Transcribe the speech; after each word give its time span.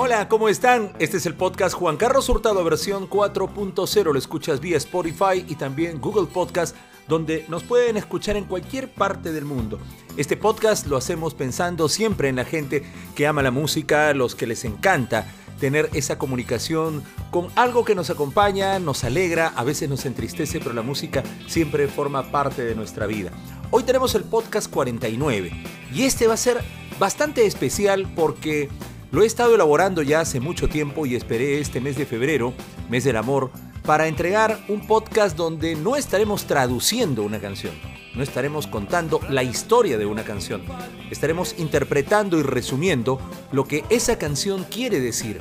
Hola, 0.00 0.28
¿cómo 0.28 0.48
están? 0.48 0.92
Este 1.00 1.16
es 1.16 1.26
el 1.26 1.34
podcast 1.34 1.74
Juan 1.74 1.96
Carlos 1.96 2.28
Hurtado 2.28 2.62
versión 2.62 3.10
4.0. 3.10 4.04
Lo 4.04 4.16
escuchas 4.16 4.60
vía 4.60 4.76
Spotify 4.76 5.44
y 5.48 5.56
también 5.56 6.00
Google 6.00 6.28
Podcast, 6.32 6.76
donde 7.08 7.44
nos 7.48 7.64
pueden 7.64 7.96
escuchar 7.96 8.36
en 8.36 8.44
cualquier 8.44 8.92
parte 8.94 9.32
del 9.32 9.44
mundo. 9.44 9.80
Este 10.16 10.36
podcast 10.36 10.86
lo 10.86 10.96
hacemos 10.96 11.34
pensando 11.34 11.88
siempre 11.88 12.28
en 12.28 12.36
la 12.36 12.44
gente 12.44 12.84
que 13.16 13.26
ama 13.26 13.42
la 13.42 13.50
música, 13.50 14.14
los 14.14 14.36
que 14.36 14.46
les 14.46 14.64
encanta 14.64 15.26
tener 15.58 15.90
esa 15.92 16.16
comunicación 16.16 17.02
con 17.32 17.48
algo 17.56 17.84
que 17.84 17.96
nos 17.96 18.08
acompaña, 18.08 18.78
nos 18.78 19.02
alegra, 19.02 19.48
a 19.56 19.64
veces 19.64 19.88
nos 19.88 20.06
entristece, 20.06 20.60
pero 20.60 20.74
la 20.74 20.82
música 20.82 21.24
siempre 21.48 21.88
forma 21.88 22.30
parte 22.30 22.64
de 22.64 22.76
nuestra 22.76 23.06
vida. 23.08 23.32
Hoy 23.72 23.82
tenemos 23.82 24.14
el 24.14 24.22
podcast 24.22 24.70
49 24.70 25.50
y 25.92 26.04
este 26.04 26.28
va 26.28 26.34
a 26.34 26.36
ser 26.36 26.62
bastante 27.00 27.46
especial 27.46 28.08
porque 28.14 28.68
lo 29.10 29.22
he 29.22 29.26
estado 29.26 29.54
elaborando 29.54 30.02
ya 30.02 30.20
hace 30.20 30.40
mucho 30.40 30.68
tiempo 30.68 31.06
y 31.06 31.14
esperé 31.14 31.60
este 31.60 31.80
mes 31.80 31.96
de 31.96 32.06
febrero, 32.06 32.52
mes 32.90 33.04
del 33.04 33.16
amor, 33.16 33.50
para 33.82 34.06
entregar 34.06 34.58
un 34.68 34.86
podcast 34.86 35.36
donde 35.36 35.74
no 35.74 35.96
estaremos 35.96 36.44
traduciendo 36.44 37.22
una 37.22 37.40
canción, 37.40 37.72
no 38.14 38.22
estaremos 38.22 38.66
contando 38.66 39.20
la 39.30 39.42
historia 39.42 39.96
de 39.96 40.04
una 40.04 40.24
canción, 40.24 40.62
estaremos 41.10 41.54
interpretando 41.58 42.38
y 42.38 42.42
resumiendo 42.42 43.18
lo 43.50 43.64
que 43.64 43.84
esa 43.88 44.18
canción 44.18 44.64
quiere 44.64 45.00
decir 45.00 45.40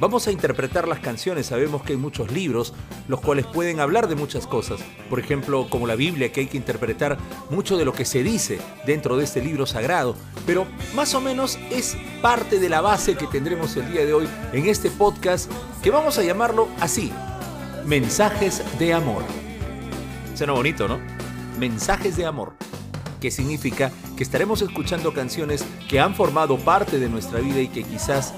Vamos 0.00 0.26
a 0.26 0.32
interpretar 0.32 0.88
las 0.88 1.00
canciones, 1.00 1.44
sabemos 1.44 1.82
que 1.82 1.92
hay 1.92 1.98
muchos 1.98 2.32
libros, 2.32 2.72
los 3.06 3.20
cuales 3.20 3.44
pueden 3.44 3.80
hablar 3.80 4.08
de 4.08 4.14
muchas 4.14 4.46
cosas. 4.46 4.80
Por 5.10 5.20
ejemplo, 5.20 5.66
como 5.68 5.86
la 5.86 5.94
Biblia, 5.94 6.32
que 6.32 6.40
hay 6.40 6.46
que 6.46 6.56
interpretar 6.56 7.18
mucho 7.50 7.76
de 7.76 7.84
lo 7.84 7.92
que 7.92 8.06
se 8.06 8.22
dice 8.22 8.58
dentro 8.86 9.18
de 9.18 9.24
este 9.24 9.42
libro 9.42 9.66
sagrado. 9.66 10.16
Pero 10.46 10.66
más 10.94 11.14
o 11.14 11.20
menos 11.20 11.58
es 11.70 11.98
parte 12.22 12.58
de 12.58 12.70
la 12.70 12.80
base 12.80 13.14
que 13.14 13.26
tendremos 13.26 13.76
el 13.76 13.92
día 13.92 14.06
de 14.06 14.14
hoy 14.14 14.26
en 14.54 14.70
este 14.70 14.88
podcast, 14.88 15.50
que 15.82 15.90
vamos 15.90 16.16
a 16.16 16.22
llamarlo 16.22 16.68
así, 16.80 17.12
Mensajes 17.84 18.62
de 18.78 18.94
Amor. 18.94 19.22
Suena 20.34 20.54
bonito, 20.54 20.88
¿no? 20.88 20.98
Mensajes 21.58 22.16
de 22.16 22.24
Amor 22.24 22.54
que 23.20 23.30
significa 23.30 23.92
que 24.16 24.22
estaremos 24.22 24.62
escuchando 24.62 25.12
canciones 25.12 25.62
que 25.90 26.00
han 26.00 26.14
formado 26.14 26.56
parte 26.56 26.98
de 26.98 27.10
nuestra 27.10 27.40
vida 27.40 27.60
y 27.60 27.68
que 27.68 27.84
quizás 27.84 28.32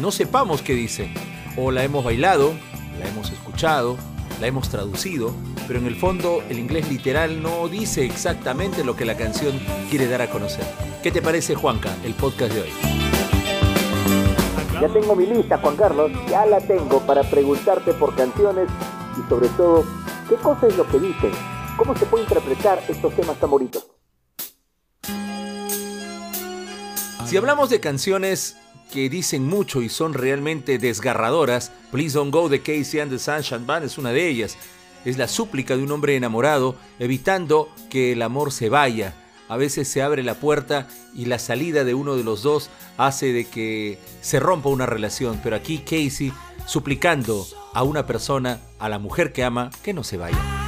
no 0.00 0.10
sepamos 0.10 0.62
qué 0.62 0.74
dice. 0.74 1.12
O 1.56 1.70
la 1.70 1.84
hemos 1.84 2.04
bailado, 2.04 2.54
la 2.98 3.08
hemos 3.08 3.30
escuchado, 3.30 3.96
la 4.40 4.46
hemos 4.46 4.68
traducido, 4.68 5.32
pero 5.66 5.78
en 5.78 5.86
el 5.86 5.96
fondo 5.96 6.42
el 6.48 6.58
inglés 6.58 6.88
literal 6.88 7.42
no 7.42 7.68
dice 7.68 8.04
exactamente 8.04 8.84
lo 8.84 8.96
que 8.96 9.04
la 9.04 9.16
canción 9.16 9.58
quiere 9.90 10.08
dar 10.08 10.22
a 10.22 10.30
conocer. 10.30 10.64
¿Qué 11.02 11.10
te 11.10 11.22
parece, 11.22 11.54
Juanca, 11.54 11.94
el 12.04 12.14
podcast 12.14 12.52
de 12.54 12.62
hoy? 12.62 12.68
Ya 14.80 14.88
tengo 14.88 15.14
mi 15.14 15.26
lista, 15.26 15.58
Juan 15.58 15.76
Carlos, 15.76 16.10
ya 16.28 16.44
la 16.46 16.60
tengo 16.60 17.00
para 17.00 17.22
preguntarte 17.22 17.92
por 17.94 18.16
canciones 18.16 18.68
y 19.16 19.28
sobre 19.28 19.48
todo, 19.50 19.84
¿qué 20.28 20.34
cosa 20.36 20.66
es 20.66 20.76
lo 20.76 20.88
que 20.88 20.98
dicen? 20.98 21.30
¿Cómo 21.76 21.96
se 21.96 22.06
puede 22.06 22.24
interpretar 22.24 22.82
estos 22.88 23.14
temas 23.14 23.36
tan 23.38 23.50
bonitos? 23.50 23.91
Si 27.32 27.38
hablamos 27.38 27.70
de 27.70 27.80
canciones 27.80 28.58
que 28.92 29.08
dicen 29.08 29.46
mucho 29.46 29.80
y 29.80 29.88
son 29.88 30.12
realmente 30.12 30.76
desgarradoras, 30.76 31.72
Please 31.90 32.18
Don't 32.18 32.30
Go 32.30 32.50
de 32.50 32.60
Casey 32.60 33.00
and 33.00 33.10
the 33.10 33.18
Sunshine 33.18 33.66
Band 33.66 33.86
es 33.86 33.96
una 33.96 34.10
de 34.10 34.28
ellas. 34.28 34.58
Es 35.06 35.16
la 35.16 35.26
súplica 35.28 35.74
de 35.74 35.82
un 35.82 35.90
hombre 35.92 36.14
enamorado, 36.14 36.76
evitando 36.98 37.70
que 37.88 38.12
el 38.12 38.20
amor 38.20 38.52
se 38.52 38.68
vaya. 38.68 39.14
A 39.48 39.56
veces 39.56 39.88
se 39.88 40.02
abre 40.02 40.22
la 40.22 40.34
puerta 40.34 40.88
y 41.14 41.24
la 41.24 41.38
salida 41.38 41.84
de 41.84 41.94
uno 41.94 42.16
de 42.16 42.24
los 42.24 42.42
dos 42.42 42.68
hace 42.98 43.32
de 43.32 43.46
que 43.46 43.98
se 44.20 44.38
rompa 44.38 44.68
una 44.68 44.84
relación, 44.84 45.40
pero 45.42 45.56
aquí 45.56 45.78
Casey 45.78 46.34
suplicando 46.66 47.46
a 47.72 47.82
una 47.82 48.04
persona, 48.04 48.60
a 48.78 48.90
la 48.90 48.98
mujer 48.98 49.32
que 49.32 49.42
ama, 49.42 49.70
que 49.82 49.94
no 49.94 50.04
se 50.04 50.18
vaya. 50.18 50.61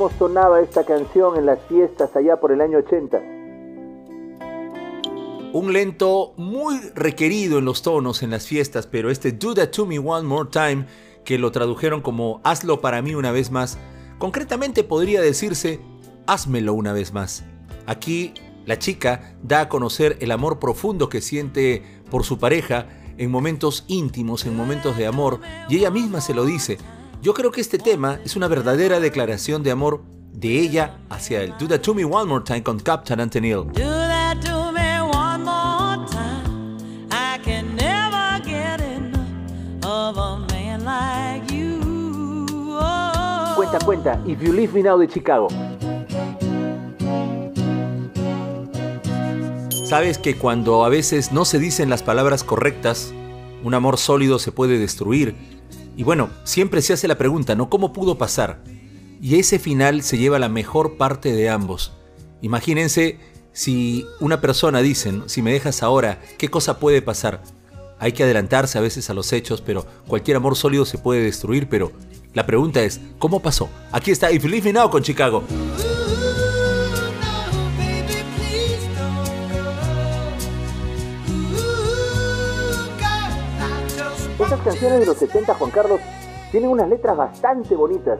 ¿Cómo 0.00 0.18
sonaba 0.18 0.62
esta 0.62 0.82
canción 0.86 1.36
en 1.36 1.44
las 1.44 1.58
fiestas 1.68 2.16
allá 2.16 2.40
por 2.40 2.52
el 2.52 2.62
año 2.62 2.78
80? 2.78 3.20
Un 5.52 5.74
lento 5.74 6.32
muy 6.38 6.80
requerido 6.94 7.58
en 7.58 7.66
los 7.66 7.82
tonos 7.82 8.22
en 8.22 8.30
las 8.30 8.46
fiestas, 8.46 8.86
pero 8.86 9.10
este 9.10 9.32
Do 9.32 9.52
That 9.52 9.72
To 9.72 9.84
Me 9.84 9.98
One 9.98 10.26
More 10.26 10.48
Time, 10.50 10.86
que 11.22 11.36
lo 11.36 11.52
tradujeron 11.52 12.00
como 12.00 12.40
Hazlo 12.44 12.80
para 12.80 13.02
mí 13.02 13.14
una 13.14 13.30
vez 13.30 13.50
más, 13.50 13.76
concretamente 14.16 14.84
podría 14.84 15.20
decirse 15.20 15.80
Házmelo 16.26 16.72
una 16.72 16.94
vez 16.94 17.12
más. 17.12 17.44
Aquí 17.84 18.32
la 18.64 18.78
chica 18.78 19.36
da 19.42 19.60
a 19.60 19.68
conocer 19.68 20.16
el 20.20 20.30
amor 20.30 20.58
profundo 20.58 21.10
que 21.10 21.20
siente 21.20 21.82
por 22.10 22.24
su 22.24 22.38
pareja 22.38 22.86
en 23.18 23.30
momentos 23.30 23.84
íntimos, 23.86 24.46
en 24.46 24.56
momentos 24.56 24.96
de 24.96 25.06
amor, 25.06 25.40
y 25.68 25.76
ella 25.76 25.90
misma 25.90 26.22
se 26.22 26.32
lo 26.32 26.46
dice, 26.46 26.78
yo 27.22 27.34
creo 27.34 27.50
que 27.50 27.60
este 27.60 27.78
tema 27.78 28.18
es 28.24 28.36
una 28.36 28.48
verdadera 28.48 28.98
declaración 28.98 29.62
de 29.62 29.70
amor 29.70 30.02
de 30.32 30.58
ella 30.58 30.98
hacia 31.10 31.42
él. 31.42 31.54
Do 31.58 31.68
that 31.68 31.80
to 31.80 31.94
me 31.94 32.04
one 32.04 32.26
more 32.26 32.42
time 32.42 32.62
con 32.62 32.78
Captain 32.80 33.20
Anthony. 33.20 33.52
Cuenta, 43.54 43.78
cuenta. 43.84 44.22
If 44.26 44.40
you 44.40 44.52
leave 44.52 44.72
me 44.72 44.82
now 44.82 44.98
de 44.98 45.06
Chicago. 45.06 45.48
Sabes 49.84 50.18
que 50.18 50.36
cuando 50.36 50.84
a 50.84 50.88
veces 50.88 51.32
no 51.32 51.44
se 51.44 51.58
dicen 51.58 51.90
las 51.90 52.02
palabras 52.02 52.44
correctas, 52.44 53.12
un 53.62 53.74
amor 53.74 53.98
sólido 53.98 54.38
se 54.38 54.52
puede 54.52 54.78
destruir 54.78 55.59
y 56.00 56.02
bueno, 56.02 56.30
siempre 56.44 56.80
se 56.80 56.94
hace 56.94 57.08
la 57.08 57.18
pregunta, 57.18 57.54
¿no? 57.54 57.68
¿Cómo 57.68 57.92
pudo 57.92 58.16
pasar? 58.16 58.64
Y 59.20 59.38
ese 59.38 59.58
final 59.58 60.02
se 60.02 60.16
lleva 60.16 60.38
la 60.38 60.48
mejor 60.48 60.96
parte 60.96 61.30
de 61.30 61.50
ambos. 61.50 61.92
Imagínense 62.40 63.18
si 63.52 64.06
una 64.18 64.40
persona 64.40 64.80
dice, 64.80 65.12
si 65.26 65.42
me 65.42 65.52
dejas 65.52 65.82
ahora, 65.82 66.22
¿qué 66.38 66.48
cosa 66.48 66.78
puede 66.78 67.02
pasar? 67.02 67.42
Hay 67.98 68.12
que 68.12 68.22
adelantarse 68.22 68.78
a 68.78 68.80
veces 68.80 69.10
a 69.10 69.14
los 69.14 69.30
hechos, 69.34 69.60
pero 69.60 69.84
cualquier 70.08 70.38
amor 70.38 70.56
sólido 70.56 70.86
se 70.86 70.96
puede 70.96 71.20
destruir, 71.20 71.68
pero 71.68 71.92
la 72.32 72.46
pregunta 72.46 72.82
es, 72.82 72.98
¿cómo 73.18 73.42
pasó? 73.42 73.68
Aquí 73.92 74.10
está 74.10 74.32
If 74.32 74.46
Leave 74.46 74.72
Me 74.72 74.80
con 74.88 75.02
Chicago. 75.02 75.44
Estas 84.50 84.64
canciones 84.64 84.98
de 84.98 85.06
los 85.06 85.16
70, 85.16 85.54
Juan 85.54 85.70
Carlos, 85.70 86.00
tienen 86.50 86.70
unas 86.70 86.88
letras 86.88 87.16
bastante 87.16 87.76
bonitas. 87.76 88.18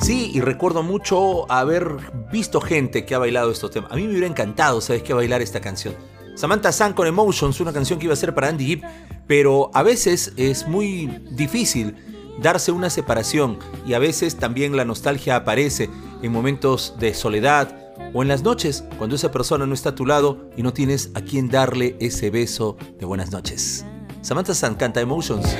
Sí, 0.00 0.32
y 0.34 0.40
recuerdo 0.40 0.82
mucho 0.82 1.48
haber 1.52 1.98
visto 2.32 2.60
gente 2.60 3.06
que 3.06 3.14
ha 3.14 3.20
bailado 3.20 3.52
estos 3.52 3.70
temas. 3.70 3.92
A 3.92 3.94
mí 3.94 4.02
me 4.02 4.10
hubiera 4.10 4.26
encantado, 4.26 4.80
¿sabes 4.80 5.04
qué? 5.04 5.14
Bailar 5.14 5.40
esta 5.40 5.60
canción. 5.60 5.94
Samantha 6.34 6.72
San 6.72 6.92
con 6.92 7.06
Emotions, 7.06 7.60
una 7.60 7.72
canción 7.72 8.00
que 8.00 8.06
iba 8.06 8.12
a 8.12 8.16
ser 8.16 8.34
para 8.34 8.48
Andy 8.48 8.66
Gibb, 8.66 8.82
pero 9.28 9.70
a 9.72 9.84
veces 9.84 10.32
es 10.36 10.66
muy 10.66 11.06
difícil 11.30 11.94
darse 12.42 12.72
una 12.72 12.90
separación 12.90 13.60
y 13.86 13.94
a 13.94 14.00
veces 14.00 14.34
también 14.34 14.76
la 14.76 14.84
nostalgia 14.84 15.36
aparece 15.36 15.88
en 16.22 16.32
momentos 16.32 16.96
de 16.98 17.14
soledad, 17.14 17.79
o 18.12 18.22
en 18.22 18.28
las 18.28 18.42
noches, 18.42 18.84
cuando 18.98 19.16
esa 19.16 19.30
persona 19.30 19.66
no 19.66 19.74
está 19.74 19.90
a 19.90 19.94
tu 19.94 20.06
lado 20.06 20.50
y 20.56 20.62
no 20.62 20.72
tienes 20.72 21.10
a 21.14 21.20
quien 21.20 21.48
darle 21.48 21.96
ese 22.00 22.30
beso 22.30 22.76
de 22.98 23.06
buenas 23.06 23.32
noches. 23.32 23.84
Samantha 24.22 24.54
San 24.54 24.74
canta 24.74 25.00
Emotions. 25.00 25.56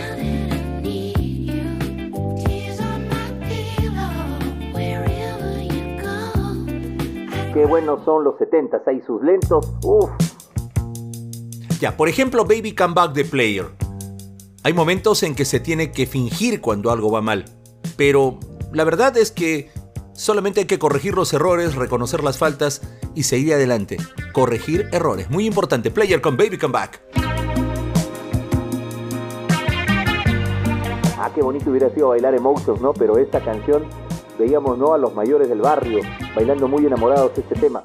Qué 7.54 7.66
buenos 7.66 8.04
son 8.04 8.24
los 8.24 8.38
70 8.38 8.82
hay 8.86 9.00
sus 9.02 9.22
lentos. 9.22 9.70
Uf. 9.82 10.10
Ya, 11.80 11.96
por 11.96 12.08
ejemplo, 12.08 12.44
Baby 12.44 12.74
Come 12.74 12.94
Back 12.94 13.12
the 13.14 13.24
Player. 13.24 13.66
Hay 14.62 14.72
momentos 14.72 15.22
en 15.22 15.34
que 15.34 15.44
se 15.44 15.60
tiene 15.60 15.90
que 15.90 16.06
fingir 16.06 16.60
cuando 16.60 16.90
algo 16.90 17.10
va 17.10 17.22
mal, 17.22 17.44
pero 17.96 18.38
la 18.72 18.84
verdad 18.84 19.16
es 19.16 19.30
que 19.30 19.70
Solamente 20.20 20.60
hay 20.60 20.66
que 20.66 20.78
corregir 20.78 21.14
los 21.14 21.32
errores, 21.32 21.76
reconocer 21.76 22.22
las 22.22 22.36
faltas 22.36 22.82
y 23.14 23.22
seguir 23.22 23.54
adelante. 23.54 23.96
Corregir 24.34 24.86
errores. 24.92 25.30
Muy 25.30 25.46
importante. 25.46 25.90
Player 25.90 26.20
con 26.20 26.36
Baby 26.36 26.58
Come 26.58 26.72
Back. 26.72 27.00
Ah, 31.16 31.30
qué 31.34 31.40
bonito 31.40 31.70
hubiera 31.70 31.88
sido 31.94 32.08
bailar 32.08 32.34
Emotions, 32.34 32.82
¿no? 32.82 32.92
Pero 32.92 33.16
esta 33.16 33.42
canción 33.42 33.86
veíamos, 34.38 34.76
¿no? 34.76 34.92
A 34.92 34.98
los 34.98 35.14
mayores 35.14 35.48
del 35.48 35.62
barrio 35.62 36.00
bailando 36.36 36.68
muy 36.68 36.84
enamorados 36.84 37.32
este 37.38 37.54
tema. 37.54 37.82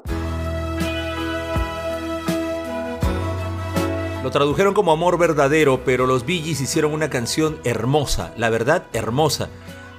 Lo 4.22 4.30
tradujeron 4.30 4.74
como 4.74 4.92
amor 4.92 5.16
verdadero, 5.16 5.80
pero 5.86 6.06
los 6.06 6.26
Gees 6.26 6.60
hicieron 6.60 6.92
una 6.92 7.08
canción 7.08 7.58
hermosa, 7.64 8.34
la 8.36 8.50
verdad 8.50 8.82
hermosa, 8.92 9.48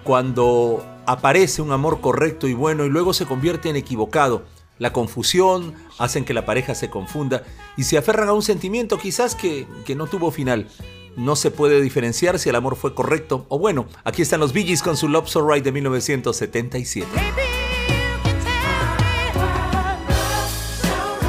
cuando 0.04 0.84
aparece 1.08 1.62
un 1.62 1.72
amor 1.72 2.02
correcto 2.02 2.48
y 2.48 2.54
bueno 2.54 2.86
y 2.86 2.90
luego 2.90 3.14
se 3.14 3.26
convierte 3.26 3.70
en 3.70 3.78
equivocado. 3.78 4.44
La 4.78 4.94
confusión 4.94 5.74
hacen 5.98 6.24
que 6.24 6.36
la 6.36 6.46
pareja 6.46 6.76
se 6.76 6.92
confunda 6.92 7.44
y 7.78 7.84
se 7.84 7.98
aferran 7.98 8.30
a 8.30 8.34
un 8.34 8.44
sentimiento 8.44 9.00
quizás 9.00 9.34
que, 9.34 9.66
que 9.86 9.96
no 9.96 10.06
tuvo 10.06 10.30
final. 10.30 10.68
No 11.16 11.36
se 11.36 11.50
puede 11.50 11.82
diferenciar 11.82 12.38
si 12.38 12.50
el 12.50 12.56
amor 12.56 12.76
fue 12.76 12.94
correcto 12.94 13.48
o 13.50 13.58
bueno. 13.58 13.88
Aquí 14.04 14.22
están 14.22 14.40
los 14.40 14.54
Bee 14.54 14.66
Gees 14.66 14.84
con 14.84 14.98
su 14.98 15.08
Love 15.08 15.30
So 15.30 15.50
Right 15.50 15.64
de 15.64 15.72
1977. 15.72 17.08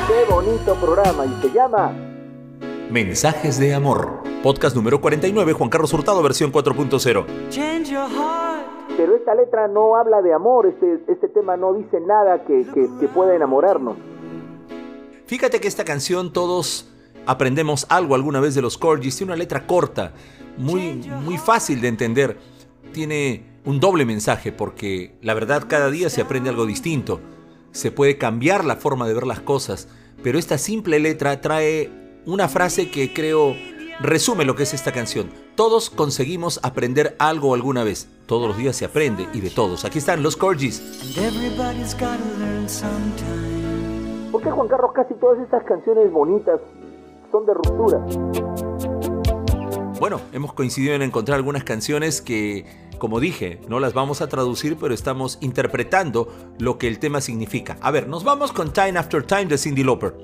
Qué 0.08 0.24
bonito 0.28 0.74
programa 0.74 1.24
y 1.24 1.40
se 1.40 1.54
llama 1.54 1.92
Mensajes 2.90 3.58
de 3.58 3.72
Amor. 3.72 4.22
Podcast 4.42 4.76
número 4.76 5.00
49, 5.00 5.52
Juan 5.52 5.70
Carlos 5.70 5.92
Hurtado, 5.92 6.22
versión 6.22 6.52
4.0. 6.52 7.26
Pero 8.98 9.14
esta 9.14 9.32
letra 9.32 9.68
no 9.68 9.94
habla 9.94 10.22
de 10.22 10.34
amor, 10.34 10.66
este, 10.66 11.00
este 11.06 11.28
tema 11.28 11.56
no 11.56 11.72
dice 11.72 12.00
nada 12.00 12.44
que, 12.44 12.66
que, 12.74 13.06
pueda 13.06 13.32
enamorarnos. 13.36 13.96
Fíjate 15.26 15.60
que 15.60 15.68
esta 15.68 15.84
canción 15.84 16.32
todos 16.32 16.92
aprendemos 17.24 17.86
algo 17.90 18.16
alguna 18.16 18.40
vez 18.40 18.56
de 18.56 18.60
los 18.60 18.76
Corgis. 18.76 19.16
Tiene 19.16 19.34
una 19.34 19.38
letra 19.38 19.68
corta, 19.68 20.14
muy, 20.56 20.94
muy 21.22 21.38
fácil 21.38 21.80
de 21.80 21.86
entender. 21.86 22.38
Tiene 22.92 23.44
un 23.64 23.78
doble 23.78 24.04
mensaje 24.04 24.50
porque 24.50 25.16
la 25.22 25.32
verdad 25.32 25.66
cada 25.68 25.92
día 25.92 26.10
se 26.10 26.20
aprende 26.20 26.50
algo 26.50 26.66
distinto. 26.66 27.20
Se 27.70 27.92
puede 27.92 28.18
cambiar 28.18 28.64
la 28.64 28.74
forma 28.74 29.06
de 29.06 29.14
ver 29.14 29.28
las 29.28 29.38
cosas, 29.38 29.88
pero 30.24 30.40
esta 30.40 30.58
simple 30.58 30.98
letra 30.98 31.40
trae 31.40 31.88
una 32.26 32.48
frase 32.48 32.90
que 32.90 33.14
creo 33.14 33.54
resume 34.00 34.44
lo 34.44 34.54
que 34.54 34.62
es 34.62 34.74
esta 34.74 34.92
canción. 34.92 35.30
Todos 35.54 35.90
conseguimos 35.90 36.60
aprender 36.62 37.16
algo 37.18 37.54
alguna 37.54 37.84
vez. 37.84 38.08
Todos 38.26 38.48
los 38.48 38.56
días 38.56 38.76
se 38.76 38.84
aprende 38.84 39.28
y 39.32 39.40
de 39.40 39.50
todos. 39.50 39.84
Aquí 39.84 39.98
están 39.98 40.22
los 40.22 40.36
Corgis. 40.36 40.80
¿Por 44.30 44.42
qué 44.42 44.50
Juan 44.50 44.68
Carlos 44.68 44.90
casi 44.94 45.14
todas 45.14 45.40
estas 45.40 45.64
canciones 45.64 46.12
bonitas 46.12 46.60
son 47.32 47.46
de 47.46 47.54
ruptura? 47.54 48.04
Bueno, 49.98 50.20
hemos 50.32 50.52
coincidido 50.52 50.94
en 50.94 51.02
encontrar 51.02 51.36
algunas 51.36 51.64
canciones 51.64 52.22
que, 52.22 52.66
como 52.98 53.18
dije, 53.18 53.60
no 53.68 53.80
las 53.80 53.94
vamos 53.94 54.20
a 54.20 54.28
traducir, 54.28 54.76
pero 54.78 54.94
estamos 54.94 55.38
interpretando 55.40 56.28
lo 56.58 56.78
que 56.78 56.86
el 56.86 57.00
tema 57.00 57.20
significa. 57.20 57.78
A 57.80 57.90
ver, 57.90 58.06
nos 58.06 58.22
vamos 58.22 58.52
con 58.52 58.72
Time 58.72 58.96
After 58.96 59.24
Time 59.24 59.46
de 59.46 59.58
Cindy 59.58 59.82
Lauper. 59.82 60.14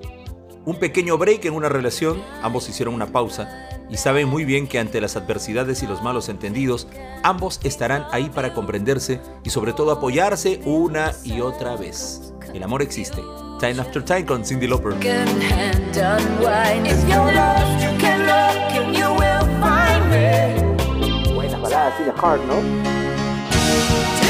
Un 0.67 0.77
pequeño 0.77 1.19
break 1.19 1.45
en 1.45 1.53
una 1.53 1.69
relación, 1.69 2.23
ambos 2.43 2.71
hicieron 2.71 2.95
una 2.95 3.09
pausa 3.09 3.69
y 3.91 3.99
saben 3.99 4.29
muy 4.29 4.47
bien 4.47 4.67
que 4.67 4.79
ante 4.79 4.99
las 4.99 5.15
adversidades 5.15 5.83
y 5.83 5.87
los 5.87 6.03
malos 6.03 6.31
entendidos, 6.31 6.89
ambos 7.23 7.61
estarán 7.65 8.07
ahí 8.13 8.31
para 8.31 8.55
comprenderse 8.55 9.21
y 9.43 9.51
sobre 9.51 9.75
todo 9.75 9.91
apoyarse 9.91 10.63
una 10.65 11.13
y 11.23 11.43
otra 11.43 11.77
vez. 11.77 12.33
El 12.55 12.63
amor 12.63 12.81
existe. 12.81 13.23
Time 13.61 13.79
After 13.79 14.03
Time 14.03 14.25
con 14.25 14.43
Cindy 14.43 14.67
Lauper. 14.67 14.95
Buenas 21.35 21.61
baladas, 21.61 21.97
tiene 21.99 22.13
Heart, 22.13 22.43
¿no? 22.47 22.55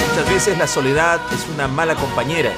Muchas 0.08 0.32
veces 0.32 0.58
la 0.58 0.66
soledad 0.66 1.20
es 1.32 1.46
una 1.54 1.68
mala 1.68 1.94
compañera 1.94 2.50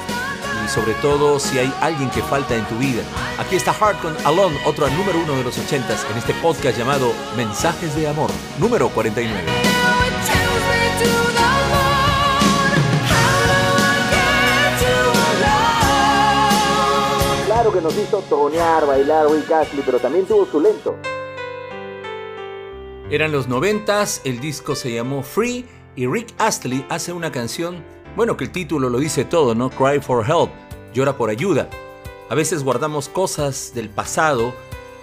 y 0.67 0.69
sobre 0.69 0.93
todo 0.95 1.39
si 1.39 1.57
hay 1.57 1.73
alguien 1.79 2.09
que 2.09 2.21
falta 2.21 2.55
en 2.55 2.65
tu 2.65 2.77
vida. 2.77 3.01
Aquí 3.39 3.55
está 3.55 3.73
Heart 3.73 4.01
con 4.01 4.17
Alone, 4.25 4.59
otro 4.65 4.89
número 4.89 5.19
uno 5.19 5.35
de 5.35 5.43
los 5.43 5.57
ochentas 5.57 6.05
en 6.11 6.17
este 6.17 6.33
podcast 6.35 6.77
llamado 6.77 7.13
Mensajes 7.37 7.95
de 7.95 8.07
Amor, 8.07 8.29
número 8.59 8.89
49. 8.89 9.41
Claro 17.45 17.73
que 17.73 17.81
nos 17.81 17.97
hizo 17.97 18.19
tonear, 18.29 18.85
bailar 18.85 19.27
Rick 19.31 19.51
Astley, 19.51 19.83
pero 19.85 19.99
también 19.99 20.25
tuvo 20.25 20.45
su 20.45 20.59
lento. 20.59 20.95
Eran 23.09 23.31
los 23.31 23.47
noventas, 23.47 24.21
el 24.25 24.41
disco 24.41 24.75
se 24.75 24.91
llamó 24.91 25.23
Free 25.23 25.65
y 25.95 26.07
Rick 26.07 26.33
Astley 26.37 26.85
hace 26.89 27.13
una 27.13 27.31
canción, 27.31 27.83
bueno 28.17 28.35
que 28.35 28.45
el 28.45 28.51
título 28.51 28.89
lo 28.89 28.97
dice 28.97 29.25
todo, 29.25 29.53
¿no? 29.53 29.69
Cry 29.69 30.01
for 30.01 30.27
Help, 30.27 30.49
llora 30.91 31.15
por 31.15 31.29
ayuda. 31.29 31.69
A 32.29 32.35
veces 32.35 32.63
guardamos 32.63 33.09
cosas 33.09 33.73
del 33.75 33.89
pasado 33.89 34.53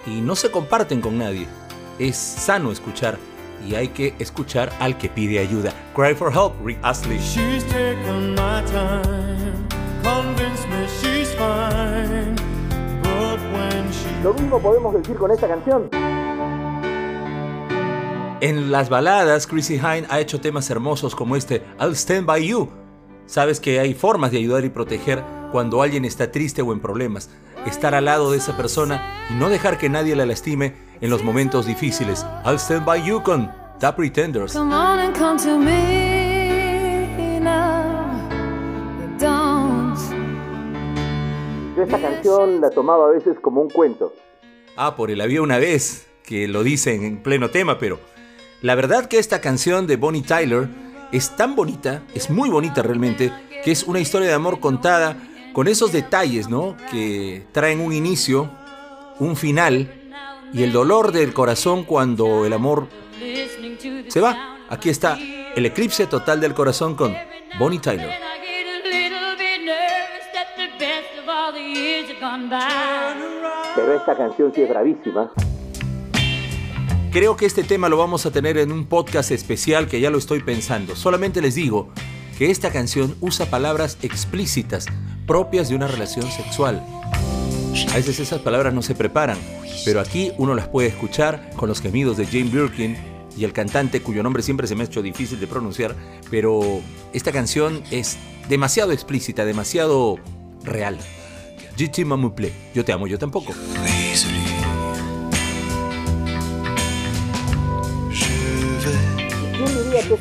y 0.05 0.19
no 0.19 0.35
se 0.35 0.51
comparten 0.51 0.99
con 0.99 1.17
nadie. 1.17 1.47
Es 1.97 2.17
sano 2.17 2.73
escuchar 2.73 3.17
y 3.65 3.75
hay 3.75 3.87
que 3.87 4.13
escuchar 4.19 4.69
al 4.81 4.97
que 4.97 5.07
pide 5.07 5.39
ayuda. 5.39 5.71
Cry 5.95 6.13
for 6.13 6.29
Help, 6.29 6.53
Rick 6.61 6.77
Astley. 6.83 7.17
She's 7.19 7.63
taken 7.63 8.31
my 8.31 8.61
time, 8.65 9.65
convinced 10.03 10.67
me 10.67 10.85
she's 11.01 11.33
fine. 11.35 12.35
But 13.01 13.39
when 13.53 13.91
she 13.93 14.23
Lo 14.23 14.33
mismo 14.33 14.59
podemos 14.59 14.93
decir 14.93 15.15
con 15.15 15.31
esta 15.31 15.47
canción. 15.47 15.89
En 18.41 18.71
las 18.71 18.89
baladas, 18.89 19.47
Chrissy 19.47 19.75
Hine 19.75 20.05
ha 20.09 20.19
hecho 20.19 20.41
temas 20.41 20.69
hermosos 20.69 21.15
como 21.15 21.37
este 21.37 21.63
I'll 21.79 21.95
Stand 21.95 22.25
By 22.25 22.45
You. 22.45 22.84
Sabes 23.25 23.59
que 23.59 23.79
hay 23.79 23.93
formas 23.93 24.31
de 24.31 24.37
ayudar 24.37 24.65
y 24.65 24.69
proteger 24.69 25.23
cuando 25.51 25.81
alguien 25.81 26.05
está 26.05 26.31
triste 26.31 26.61
o 26.61 26.73
en 26.73 26.79
problemas. 26.79 27.29
Estar 27.65 27.95
al 27.95 28.05
lado 28.05 28.31
de 28.31 28.37
esa 28.37 28.55
persona 28.55 29.27
y 29.31 29.33
no 29.33 29.49
dejar 29.49 29.77
que 29.77 29.89
nadie 29.89 30.15
la 30.15 30.25
lastime 30.25 30.75
en 31.01 31.09
los 31.09 31.23
momentos 31.23 31.65
difíciles. 31.65 32.25
I'll 32.45 32.59
Stand 32.59 32.85
By 32.85 33.03
You 33.03 33.23
con 33.23 33.51
The 33.79 33.93
Pretenders. 33.93 34.53
Come 34.53 34.73
on 34.73 34.99
and 34.99 35.17
come 35.17 35.39
to 35.39 35.57
me 35.57 37.39
now. 37.39 37.83
Don't. 39.19 39.97
Yo 41.75 41.83
esta 41.83 41.99
canción 41.99 42.61
la 42.61 42.69
tomaba 42.69 43.07
a 43.07 43.11
veces 43.11 43.37
como 43.41 43.61
un 43.61 43.69
cuento. 43.69 44.13
Ah, 44.77 44.95
por 44.95 45.09
el 45.09 45.21
había 45.21 45.41
una 45.41 45.57
vez 45.57 46.07
que 46.23 46.47
lo 46.47 46.63
dicen 46.63 47.03
en 47.03 47.23
pleno 47.23 47.49
tema, 47.49 47.79
pero 47.79 47.99
la 48.61 48.75
verdad 48.75 49.07
que 49.07 49.19
esta 49.19 49.41
canción 49.41 49.87
de 49.87 49.95
Bonnie 49.95 50.21
Tyler 50.21 50.67
es 51.15 51.35
tan 51.35 51.55
bonita, 51.55 52.03
es 52.13 52.29
muy 52.29 52.49
bonita 52.49 52.81
realmente, 52.81 53.31
que 53.63 53.71
es 53.71 53.83
una 53.83 53.99
historia 53.99 54.27
de 54.27 54.33
amor 54.33 54.59
contada 54.59 55.17
con 55.53 55.67
esos 55.69 55.93
detalles, 55.93 56.49
¿no? 56.49 56.75
Que 56.91 57.45
traen 57.53 57.79
un 57.79 57.93
inicio, 57.93 58.49
un 59.19 59.37
final 59.37 59.89
y 60.51 60.63
el 60.63 60.73
dolor 60.73 61.13
del 61.13 61.33
corazón 61.33 61.83
cuando 61.85 62.45
el 62.45 62.51
amor 62.51 62.87
se 64.09 64.19
va. 64.19 64.57
Aquí 64.69 64.89
está 64.89 65.17
el 65.55 65.65
eclipse 65.65 66.05
total 66.07 66.41
del 66.41 66.53
corazón 66.53 66.95
con 66.95 67.15
Bonnie 67.57 67.79
Tyler. 67.79 68.11
Pero 73.75 73.93
esta 73.93 74.17
canción 74.17 74.51
sí 74.53 74.61
es 74.61 74.69
bravísima. 74.69 75.31
Creo 77.15 77.37
que 77.37 77.45
este 77.45 77.63
tema 77.63 77.87
lo 77.87 77.95
vamos 77.95 78.25
a 78.25 78.31
tener 78.31 78.57
en 78.57 78.73
un 78.73 78.87
podcast 78.87 79.31
especial 79.31 79.87
que 79.87 80.01
ya 80.01 80.09
lo 80.09 80.17
estoy 80.17 80.41
pensando. 80.41 80.97
Solamente 80.97 81.41
les 81.41 81.55
digo 81.55 81.87
que 82.37 82.51
esta 82.51 82.71
canción 82.71 83.15
usa 83.21 83.45
palabras 83.45 83.97
explícitas 84.01 84.85
propias 85.25 85.69
de 85.69 85.77
una 85.77 85.87
relación 85.87 86.29
sexual. 86.29 86.85
A 87.93 87.95
veces 87.95 88.19
esas 88.19 88.41
palabras 88.41 88.73
no 88.73 88.81
se 88.81 88.95
preparan, 88.95 89.37
pero 89.85 90.01
aquí 90.01 90.33
uno 90.37 90.55
las 90.55 90.67
puede 90.67 90.89
escuchar 90.89 91.51
con 91.55 91.69
los 91.69 91.79
gemidos 91.79 92.17
de 92.17 92.25
Jane 92.25 92.51
Birkin 92.51 92.97
y 93.37 93.45
el 93.45 93.53
cantante 93.53 94.01
cuyo 94.01 94.21
nombre 94.21 94.43
siempre 94.43 94.67
se 94.67 94.75
me 94.75 94.83
ha 94.83 94.87
hecho 94.87 95.01
difícil 95.01 95.39
de 95.39 95.47
pronunciar, 95.47 95.95
pero 96.29 96.81
esta 97.13 97.31
canción 97.31 97.81
es 97.91 98.17
demasiado 98.49 98.91
explícita, 98.91 99.45
demasiado 99.45 100.17
real. 100.65 100.99
Mamuple, 102.05 102.51
yo 102.73 102.83
te 102.83 102.91
amo, 102.91 103.07
yo 103.07 103.17
tampoco. 103.17 103.53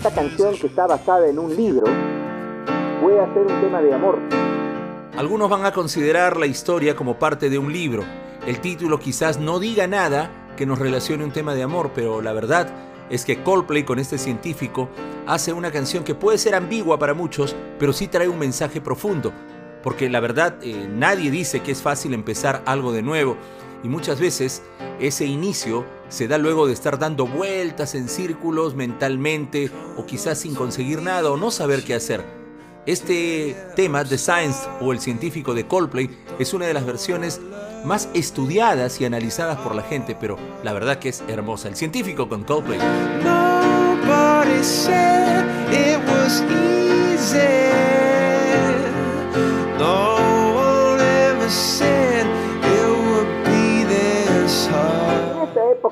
Esta 0.06 0.20
canción 0.20 0.54
que 0.58 0.66
está 0.66 0.87
basada 0.87 1.26
en 1.26 1.38
un 1.38 1.56
libro 1.56 1.87
puede 3.00 3.25
ser 3.32 3.42
un 3.46 3.61
tema 3.62 3.80
de 3.80 3.94
amor? 3.94 4.18
Algunos 5.16 5.49
van 5.49 5.64
a 5.64 5.73
considerar 5.73 6.37
la 6.37 6.44
historia 6.44 6.94
como 6.94 7.18
parte 7.18 7.49
de 7.49 7.56
un 7.56 7.73
libro. 7.73 8.04
El 8.46 8.61
título 8.61 8.99
quizás 8.99 9.40
no 9.40 9.58
diga 9.58 9.87
nada 9.87 10.30
que 10.58 10.66
nos 10.66 10.78
relacione 10.78 11.25
un 11.25 11.32
tema 11.32 11.54
de 11.54 11.62
amor, 11.62 11.92
pero 11.94 12.20
la 12.20 12.34
verdad 12.34 12.68
es 13.08 13.25
que 13.25 13.42
Coldplay 13.42 13.84
con 13.84 13.99
este 13.99 14.18
científico 14.18 14.90
hace 15.26 15.54
una 15.54 15.70
canción 15.70 16.04
que 16.04 16.14
puede 16.14 16.37
ser 16.37 16.54
ambigua 16.54 16.99
para 16.99 17.14
muchos, 17.14 17.56
pero 17.78 17.94
sí 17.94 18.06
trae 18.06 18.28
un 18.28 18.38
mensaje 18.38 18.82
profundo. 18.82 19.32
Porque 19.82 20.11
la 20.11 20.20
verdad 20.20 20.56
eh, 20.61 20.87
nadie 20.87 21.30
dice 21.30 21.61
que 21.61 21.73
es 21.73 21.80
fácil 21.80 22.12
empezar 22.12 22.61
algo 22.66 22.92
de 22.92 23.00
nuevo 23.00 23.38
y 23.85 23.88
muchas 23.88 24.19
veces 24.19 24.62
ese 24.99 25.26
inicio 25.26 25.85
se 26.09 26.26
da 26.26 26.38
luego 26.38 26.67
de 26.67 26.73
estar 26.73 26.99
dando 26.99 27.26
vueltas 27.26 27.95
en 27.95 28.09
círculos 28.09 28.75
mentalmente 28.75 29.71
o 29.97 30.07
quizás 30.07 30.38
sin 30.38 30.55
conseguir 30.55 31.03
nada 31.03 31.31
o 31.31 31.37
no 31.37 31.50
saber 31.50 31.85
qué 31.85 31.95
hacer. 31.95 32.25
Este 32.87 33.57
tema, 33.76 34.05
The 34.05 34.19
Science 34.19 34.69
o 34.81 34.93
el 34.93 35.00
científico 35.00 35.55
de 35.55 35.67
Coldplay, 35.67 36.11
es 36.38 36.53
una 36.53 36.67
de 36.67 36.75
las 36.75 36.85
versiones 36.85 37.41
más 37.85 38.09
estudiadas 38.14 39.00
y 39.00 39.05
analizadas 39.05 39.59
por 39.59 39.75
la 39.75 39.83
gente, 39.83 40.17
pero 40.19 40.38
la 40.62 40.73
verdad 40.73 40.99
que 40.99 41.11
es 41.11 41.23
hermosa. 41.29 41.69
El 41.69 41.76
científico 41.76 42.29
con 42.29 42.45
Coldplay. 42.45 42.79
No 43.23 43.55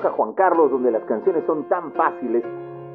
Época, 0.03 0.17
Juan 0.17 0.33
Carlos, 0.33 0.71
donde 0.71 0.91
las 0.91 1.05
canciones 1.05 1.45
son 1.47 1.69
tan 1.69 1.93
fáciles, 1.93 2.43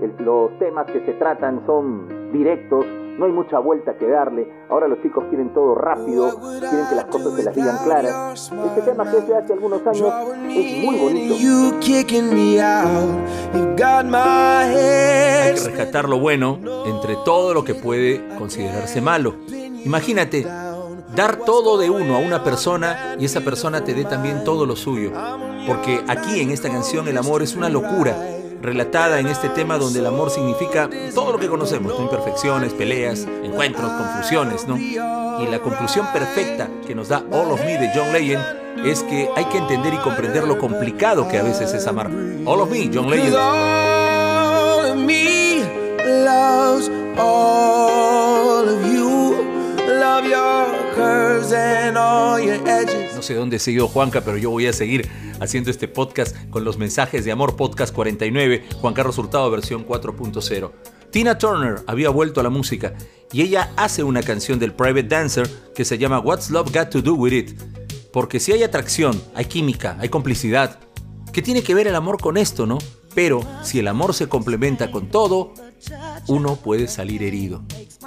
el- 0.02 0.14
los 0.26 0.58
temas 0.60 0.86
que 0.92 1.00
se 1.06 1.14
tratan 1.14 1.66
son 1.66 2.32
directos, 2.34 2.86
no 3.18 3.26
hay 3.26 3.32
mucha 3.32 3.60
vuelta 3.60 3.96
que 3.98 4.08
darle. 4.08 4.48
Ahora 4.70 4.88
los 4.90 5.02
chicos 5.02 5.24
quieren 5.30 5.54
todo 5.54 5.74
rápido, 5.74 6.30
quieren 6.60 6.86
que 6.90 6.96
las 6.96 7.06
cosas 7.06 7.34
se 7.36 7.44
las 7.44 7.56
digan 7.56 7.78
claras. 7.84 8.52
Este 8.68 8.82
tema 8.92 9.10
que 9.10 9.18
es 9.20 9.28
de 9.28 9.38
hace 9.38 9.54
algunos 9.54 9.82
años 9.88 10.14
es 10.50 10.86
muy 10.86 11.00
bonito. 11.00 11.36
You 11.36 11.80
kicking 11.80 12.30
me 12.36 12.62
out. 12.62 13.10
You 13.56 13.62
got 13.78 14.06
my 14.06 14.18
Hay 14.18 15.54
que 15.56 15.62
rescatar 15.66 16.10
lo 16.10 16.20
bueno 16.20 16.60
entre 16.86 17.16
todo 17.24 17.54
lo 17.54 17.64
que 17.64 17.74
puede 17.74 18.22
considerarse 18.38 19.02
malo. 19.02 19.34
Imagínate 19.86 20.46
dar 21.16 21.38
todo 21.38 21.78
de 21.80 21.90
uno 21.90 22.16
a 22.16 22.20
una 22.20 22.44
persona 22.44 23.16
y 23.18 23.26
esa 23.26 23.40
persona 23.42 23.84
te 23.84 23.94
dé 23.94 24.04
también 24.04 24.44
todo 24.44 24.66
lo 24.68 24.76
suyo. 24.76 25.12
Porque 25.68 26.02
aquí 26.08 26.40
en 26.40 26.52
esta 26.52 26.70
canción 26.70 27.08
el 27.08 27.18
amor 27.18 27.44
es 27.44 27.56
una 27.56 27.70
locura, 27.70 28.16
relatada 28.62 29.20
en 29.20 29.28
este 29.28 29.50
tema 29.50 29.78
donde 29.78 30.00
el 30.00 30.06
amor 30.06 30.30
significa 30.32 30.90
todo 31.14 31.34
lo 31.34 31.40
que 31.40 31.48
conocemos, 31.48 31.94
¿no? 31.94 32.06
imperfecciones, 32.06 32.74
peleas, 32.74 33.28
encuentros, 33.44 33.92
confusiones, 33.92 34.68
¿no? 34.68 34.78
Y 34.78 35.48
la 35.50 35.60
conclusión 35.60 36.08
perfecta 36.12 36.68
que 36.88 36.96
nos 36.96 37.10
da 37.10 37.24
All 37.32 37.52
of 37.52 37.60
Me 37.64 37.78
de 37.78 37.92
John 37.94 38.12
Legend 38.12 38.44
es 38.86 39.04
que 39.04 39.30
hay 39.36 39.46
que 39.46 39.58
entender 39.58 39.94
y 39.94 39.98
comprender 39.98 40.48
lo 40.48 40.58
complicado 40.58 41.28
que 41.28 41.38
a 41.38 41.44
veces 41.44 41.74
es 41.74 41.86
amar. 41.86 42.08
All 42.46 42.62
of 42.62 42.72
Me, 42.72 42.90
John 42.92 43.10
Legend. 43.10 43.36
All 43.36 44.92
of 44.92 44.96
me 44.96 45.62
loves 46.06 46.90
all 47.18 48.68
of 48.68 48.94
you. 48.94 49.36
Love 49.88 50.26
your 50.26 50.96
curves 50.96 51.52
and 51.52 51.98
all 51.98 52.40
your 52.40 52.58
edges. 52.68 53.16
No 53.16 53.22
sé 53.22 53.36
dónde 53.36 53.60
siguió 53.60 53.88
Juanca, 53.88 54.22
pero 54.22 54.38
yo 54.38 54.50
voy 54.50 54.68
a 54.68 54.74
seguir 54.74 55.10
haciendo 55.40 55.72
este 55.72 55.88
podcast 55.88 56.36
con 56.50 56.64
los 56.64 56.78
mensajes 56.78 57.26
de 57.26 57.32
amor 57.32 57.56
podcast 57.56 57.94
49, 57.94 58.66
Juan 58.82 58.94
Carlos 58.94 59.18
Hurtado 59.18 59.50
versión 59.52 59.86
4.0. 59.86 60.72
Tina 61.12 61.38
Turner 61.38 61.84
había 61.88 62.10
vuelto 62.10 62.40
a 62.40 62.44
la 62.44 62.50
música 62.50 62.94
y 63.32 63.42
ella 63.42 63.72
hace 63.76 64.04
una 64.04 64.22
canción 64.22 64.60
del 64.60 64.74
Private 64.74 65.04
Dancer 65.04 65.50
que 65.74 65.86
se 65.86 65.98
llama 65.98 66.20
What's 66.20 66.50
Love 66.50 66.72
Got 66.74 66.90
to 66.90 67.02
Do 67.02 67.14
With 67.16 67.34
It. 67.34 67.62
Porque 68.12 68.40
si 68.40 68.52
hay 68.52 68.64
atracción, 68.64 69.22
hay 69.36 69.46
química, 69.46 69.98
hay 70.00 70.10
complicidad, 70.10 70.80
¿qué 71.34 71.42
tiene 71.42 71.62
que 71.62 71.76
ver 71.76 71.88
el 71.88 71.96
amor 71.96 72.20
con 72.20 72.38
esto, 72.38 72.66
no? 72.66 72.78
Pero 73.14 73.42
si 73.64 73.80
el 73.80 73.88
amor 73.88 74.14
se 74.14 74.28
complementa 74.28 74.92
con 74.92 75.10
todo, 75.10 75.54
uno 76.28 76.56
puede 76.56 76.88
salir 76.88 77.24
herido. 77.24 77.64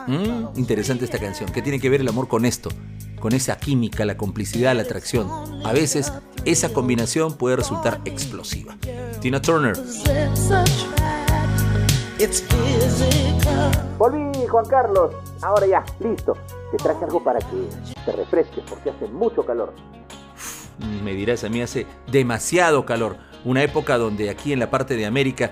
Mm, 0.06 0.58
interesante 0.58 1.04
esta 1.04 1.18
canción. 1.18 1.50
¿Qué 1.50 1.62
tiene 1.62 1.80
que 1.80 1.90
ver 1.90 2.00
el 2.00 2.08
amor 2.08 2.28
con 2.28 2.44
esto? 2.44 2.70
Con 3.18 3.32
esa 3.32 3.56
química, 3.58 4.04
la 4.04 4.16
complicidad, 4.16 4.74
la 4.74 4.82
atracción. 4.82 5.28
A 5.64 5.72
veces 5.72 6.12
esa 6.44 6.72
combinación 6.72 7.34
puede 7.34 7.56
resultar 7.56 8.00
explosiva. 8.04 8.76
Tina 9.20 9.40
Turner. 9.40 9.76
Volví, 13.98 14.46
Juan 14.46 14.66
Carlos. 14.66 15.12
Ahora 15.42 15.66
ya, 15.66 15.84
listo. 16.00 16.36
Te 16.70 16.76
traje 16.78 17.04
algo 17.04 17.22
para 17.22 17.38
que 17.40 17.68
te 18.04 18.12
refresques 18.12 18.64
porque 18.68 18.90
hace 18.90 19.06
mucho 19.08 19.44
calor. 19.44 19.74
Me 21.04 21.12
dirás, 21.12 21.44
a 21.44 21.48
mí 21.48 21.60
hace 21.60 21.86
demasiado 22.10 22.86
calor. 22.86 23.16
Una 23.44 23.62
época 23.62 23.98
donde 23.98 24.30
aquí 24.30 24.52
en 24.52 24.58
la 24.58 24.70
parte 24.70 24.96
de 24.96 25.06
América 25.06 25.50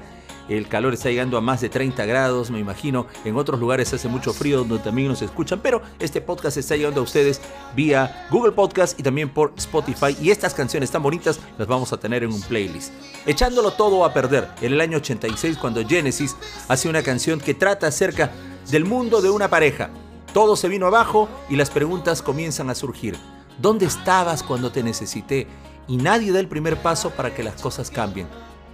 el 0.49 0.69
calor 0.69 0.95
está 0.95 1.11
llegando 1.11 1.37
a 1.37 1.41
más 1.41 1.61
de 1.61 1.69
30 1.69 2.05
grados, 2.07 2.51
me 2.51 2.59
imagino. 2.59 3.07
En 3.25 3.37
otros 3.37 3.61
lugares 3.61 3.93
hace 3.93 4.09
mucho 4.09 4.33
frío 4.33 4.59
donde 4.59 4.79
también 4.79 5.09
nos 5.09 5.23
escuchan, 5.23 5.61
pero 5.63 5.83
este 5.99 6.21
podcast 6.21 6.57
está 6.57 6.77
llegando 6.77 7.01
a 7.01 7.05
ustedes 7.05 7.41
vía 7.77 8.27
Google 8.31 8.53
Podcast 8.53 8.99
y 8.99 9.03
también 9.03 9.29
por 9.29 9.53
Spotify. 9.57 10.17
Y 10.21 10.31
estas 10.31 10.55
canciones 10.55 10.91
tan 10.91 11.03
bonitas 11.03 11.39
las 11.59 11.69
vamos 11.69 11.93
a 11.93 12.01
tener 12.01 12.23
en 12.23 12.33
un 12.33 12.41
playlist. 12.43 12.93
Echándolo 13.27 13.73
todo 13.73 14.05
a 14.05 14.13
perder, 14.13 14.49
en 14.61 14.73
el 14.73 14.81
año 14.81 14.99
86 14.99 15.59
cuando 15.59 15.87
Genesis 15.87 16.37
hace 16.69 16.89
una 16.89 17.03
canción 17.03 17.41
que 17.41 17.55
trata 17.55 17.89
acerca 17.89 18.31
del 18.71 18.85
mundo 18.85 19.21
de 19.21 19.31
una 19.31 19.49
pareja. 19.49 19.91
Todo 20.33 20.57
se 20.57 20.69
vino 20.69 20.87
abajo 20.87 21.29
y 21.49 21.57
las 21.57 21.71
preguntas 21.71 22.23
comienzan 22.23 22.71
a 22.71 22.75
surgir. 22.75 23.17
¿Dónde 23.59 23.87
estabas 23.87 24.43
cuando 24.43 24.71
te 24.71 24.83
necesité? 24.83 25.47
Y 25.89 25.97
nadie 25.97 26.33
da 26.33 26.41
el 26.41 26.49
primer 26.49 26.77
paso 26.77 27.11
para 27.11 27.35
que 27.35 27.43
las 27.43 27.61
cosas 27.61 27.91
cambien. 27.91 28.29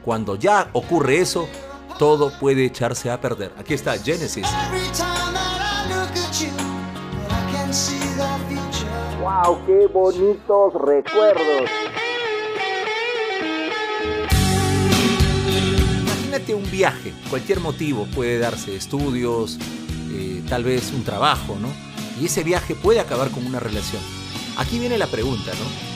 Cuando 0.04 0.36
ya 0.36 0.68
ocurre 0.74 1.20
eso, 1.20 1.48
todo 1.98 2.30
puede 2.38 2.64
echarse 2.64 3.10
a 3.10 3.20
perder. 3.20 3.52
Aquí 3.58 3.74
está 3.74 3.96
Genesis. 3.98 4.46
Every 4.66 4.86
time 4.92 5.32
that 5.32 5.60
I 5.60 5.88
look 5.88 6.10
at 6.16 6.32
you, 6.40 6.48
I 7.28 7.52
can 7.52 7.72
see 7.72 7.98
the 8.16 8.28
future. 8.48 8.90
¡Wow! 9.20 9.64
¡Qué 9.66 9.86
bonitos 9.86 10.74
recuerdos! 10.74 11.70
Imagínate 16.02 16.54
un 16.54 16.70
viaje, 16.70 17.14
cualquier 17.30 17.60
motivo 17.60 18.06
puede 18.14 18.38
darse, 18.38 18.76
estudios, 18.76 19.58
eh, 20.12 20.42
tal 20.48 20.64
vez 20.64 20.92
un 20.92 21.04
trabajo, 21.04 21.56
¿no? 21.60 21.68
Y 22.20 22.26
ese 22.26 22.42
viaje 22.42 22.74
puede 22.74 23.00
acabar 23.00 23.30
con 23.30 23.46
una 23.46 23.60
relación. 23.60 24.02
Aquí 24.56 24.78
viene 24.78 24.98
la 24.98 25.06
pregunta, 25.06 25.52
¿no? 25.52 25.94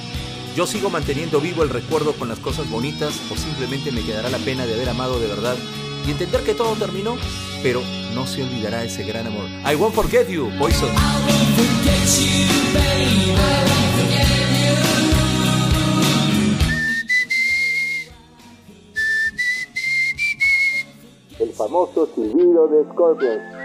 ¿Yo 0.56 0.66
sigo 0.66 0.90
manteniendo 0.90 1.40
vivo 1.40 1.62
el 1.62 1.68
recuerdo 1.68 2.14
con 2.14 2.28
las 2.28 2.38
cosas 2.40 2.68
bonitas 2.68 3.20
o 3.30 3.36
simplemente 3.36 3.92
me 3.92 4.02
quedará 4.02 4.28
la 4.28 4.38
pena 4.38 4.66
de 4.66 4.74
haber 4.74 4.88
amado 4.88 5.20
de 5.20 5.28
verdad 5.28 5.56
y 6.08 6.12
entender 6.12 6.42
que 6.42 6.54
todo 6.54 6.74
terminó, 6.74 7.16
pero 7.62 7.82
no 8.14 8.26
se 8.26 8.42
olvidará 8.42 8.82
ese 8.82 9.04
gran 9.04 9.26
amor? 9.26 9.44
I 9.70 9.76
won't 9.76 9.94
forget 9.94 10.26
you, 10.26 10.48
Poison. 10.58 10.88
El 21.38 21.52
famoso 21.52 22.08
silbido 22.14 22.68
de 22.68 22.84
Scorpions. 22.90 23.57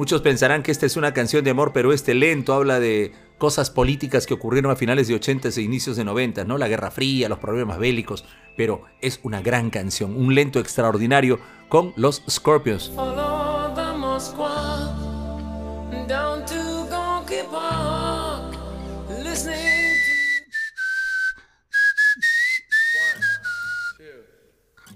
Muchos 0.00 0.22
pensarán 0.22 0.62
que 0.62 0.72
esta 0.72 0.86
es 0.86 0.96
una 0.96 1.12
canción 1.12 1.44
de 1.44 1.50
amor, 1.50 1.72
pero 1.74 1.92
este 1.92 2.14
lento 2.14 2.54
habla 2.54 2.80
de 2.80 3.12
cosas 3.36 3.68
políticas 3.68 4.24
que 4.26 4.32
ocurrieron 4.32 4.72
a 4.72 4.76
finales 4.76 5.08
de 5.08 5.14
80 5.14 5.50
e 5.54 5.60
inicios 5.60 5.94
de 5.94 6.04
90, 6.04 6.44
¿no? 6.44 6.56
La 6.56 6.68
Guerra 6.68 6.90
Fría, 6.90 7.28
los 7.28 7.38
problemas 7.38 7.78
bélicos, 7.78 8.24
pero 8.56 8.80
es 9.02 9.20
una 9.24 9.42
gran 9.42 9.68
canción, 9.68 10.16
un 10.16 10.34
lento 10.34 10.58
extraordinario 10.58 11.38
con 11.68 11.92
los 11.96 12.22
Scorpions. 12.30 12.90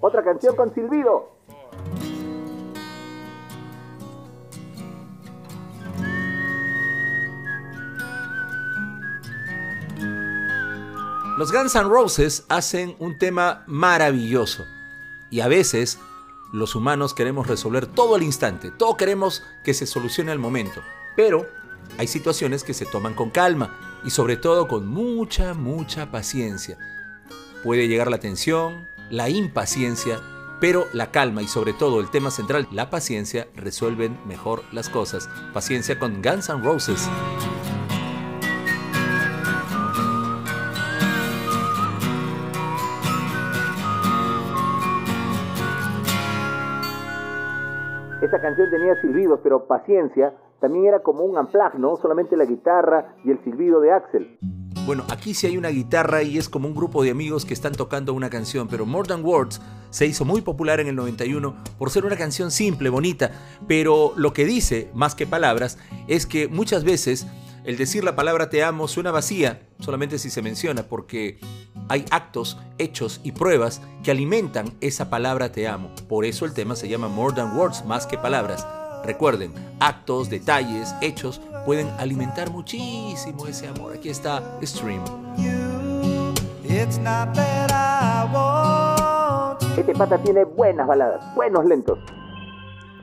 Otra 0.00 0.24
canción 0.24 0.56
con 0.56 0.74
silbido. 0.74 1.33
Los 11.44 11.52
Guns 11.52 11.74
N' 11.74 11.90
Roses 11.90 12.46
hacen 12.48 12.96
un 12.98 13.18
tema 13.18 13.64
maravilloso 13.66 14.64
y 15.28 15.40
a 15.40 15.46
veces 15.46 15.98
los 16.54 16.74
humanos 16.74 17.12
queremos 17.12 17.46
resolver 17.46 17.86
todo 17.86 18.14
al 18.14 18.22
instante, 18.22 18.70
todo 18.70 18.96
queremos 18.96 19.42
que 19.62 19.74
se 19.74 19.84
solucione 19.84 20.32
al 20.32 20.38
momento, 20.38 20.80
pero 21.16 21.46
hay 21.98 22.06
situaciones 22.06 22.64
que 22.64 22.72
se 22.72 22.86
toman 22.86 23.12
con 23.12 23.28
calma 23.28 24.00
y 24.06 24.08
sobre 24.08 24.38
todo 24.38 24.68
con 24.68 24.88
mucha, 24.88 25.52
mucha 25.52 26.10
paciencia. 26.10 26.78
Puede 27.62 27.88
llegar 27.88 28.10
la 28.10 28.20
tensión, 28.20 28.88
la 29.10 29.28
impaciencia, 29.28 30.22
pero 30.62 30.88
la 30.94 31.10
calma 31.10 31.42
y 31.42 31.46
sobre 31.46 31.74
todo 31.74 32.00
el 32.00 32.10
tema 32.10 32.30
central, 32.30 32.66
la 32.70 32.88
paciencia, 32.88 33.48
resuelven 33.54 34.18
mejor 34.26 34.64
las 34.72 34.88
cosas. 34.88 35.28
Paciencia 35.52 35.98
con 35.98 36.22
Guns 36.22 36.48
N' 36.48 36.64
Roses. 36.64 37.06
Esta 48.34 48.48
canción 48.48 48.68
tenía 48.68 49.00
silbidos, 49.00 49.38
pero 49.44 49.68
paciencia 49.68 50.34
también 50.60 50.86
era 50.86 51.04
como 51.04 51.22
un 51.22 51.38
unplug, 51.38 51.78
¿no? 51.78 51.94
Solamente 51.94 52.36
la 52.36 52.44
guitarra 52.44 53.14
y 53.24 53.30
el 53.30 53.38
silbido 53.44 53.80
de 53.80 53.92
Axel. 53.92 54.38
Bueno, 54.86 55.04
aquí 55.08 55.34
sí 55.34 55.46
hay 55.46 55.56
una 55.56 55.68
guitarra 55.68 56.24
y 56.24 56.36
es 56.36 56.48
como 56.48 56.66
un 56.66 56.74
grupo 56.74 57.04
de 57.04 57.12
amigos 57.12 57.44
que 57.44 57.54
están 57.54 57.74
tocando 57.74 58.12
una 58.12 58.30
canción, 58.30 58.66
pero 58.66 58.86
More 58.86 59.06
Than 59.06 59.24
Words 59.24 59.60
se 59.90 60.06
hizo 60.06 60.24
muy 60.24 60.40
popular 60.40 60.80
en 60.80 60.88
el 60.88 60.96
91 60.96 61.54
por 61.78 61.90
ser 61.90 62.04
una 62.04 62.16
canción 62.16 62.50
simple, 62.50 62.88
bonita, 62.88 63.30
pero 63.68 64.12
lo 64.16 64.32
que 64.32 64.44
dice, 64.44 64.90
más 64.94 65.14
que 65.14 65.28
palabras, 65.28 65.78
es 66.08 66.26
que 66.26 66.48
muchas 66.48 66.82
veces 66.82 67.28
el 67.64 67.78
decir 67.78 68.04
la 68.04 68.14
palabra 68.14 68.50
te 68.50 68.62
amo 68.62 68.88
suena 68.88 69.10
vacía 69.10 69.62
solamente 69.80 70.18
si 70.18 70.28
se 70.28 70.42
menciona, 70.42 70.82
porque 70.82 71.38
hay 71.88 72.04
actos, 72.10 72.58
hechos 72.78 73.20
y 73.24 73.32
pruebas 73.32 73.80
que 74.02 74.10
alimentan 74.10 74.74
esa 74.80 75.08
palabra 75.08 75.50
te 75.50 75.66
amo. 75.66 75.90
Por 76.08 76.24
eso 76.24 76.44
el 76.44 76.52
tema 76.52 76.76
se 76.76 76.88
llama 76.88 77.08
More 77.08 77.34
Than 77.34 77.56
Words, 77.56 77.84
más 77.86 78.06
que 78.06 78.18
palabras. 78.18 78.66
Recuerden, 79.04 79.52
actos, 79.80 80.30
detalles, 80.30 80.94
hechos 81.00 81.40
pueden 81.64 81.88
alimentar 81.98 82.50
muchísimo 82.50 83.46
ese 83.46 83.68
amor. 83.68 83.94
Aquí 83.94 84.10
está 84.10 84.42
Stream. 84.62 85.02
Este 89.76 89.94
pata 89.94 90.18
tiene 90.22 90.44
buenas 90.44 90.86
baladas, 90.86 91.34
buenos 91.34 91.64
lentos. 91.64 91.98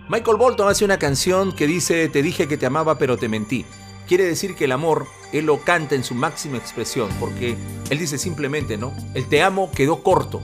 Michael 0.08 0.38
Bolton 0.38 0.68
hace 0.68 0.84
una 0.84 1.00
canción 1.00 1.51
que 1.51 1.68
dice 1.68 2.10
Te 2.10 2.22
dije 2.22 2.48
que 2.48 2.58
te 2.58 2.65
amaba 2.65 2.98
pero 2.98 3.18
te 3.18 3.30
mentí. 3.30 3.65
Quiere 4.12 4.25
decir 4.25 4.56
que 4.56 4.65
el 4.65 4.74
amor, 4.74 5.08
él 5.32 5.46
lo 5.46 5.62
canta 5.62 5.96
en 5.96 6.03
su 6.03 6.15
máxima 6.15 6.58
expresión, 6.58 7.08
porque 7.18 7.56
él 7.89 7.98
dice 7.98 8.18
simplemente, 8.18 8.75
¿no? 8.75 8.91
El 9.13 9.30
te 9.30 9.41
amo 9.41 9.72
quedó 9.72 10.03
corto, 10.03 10.41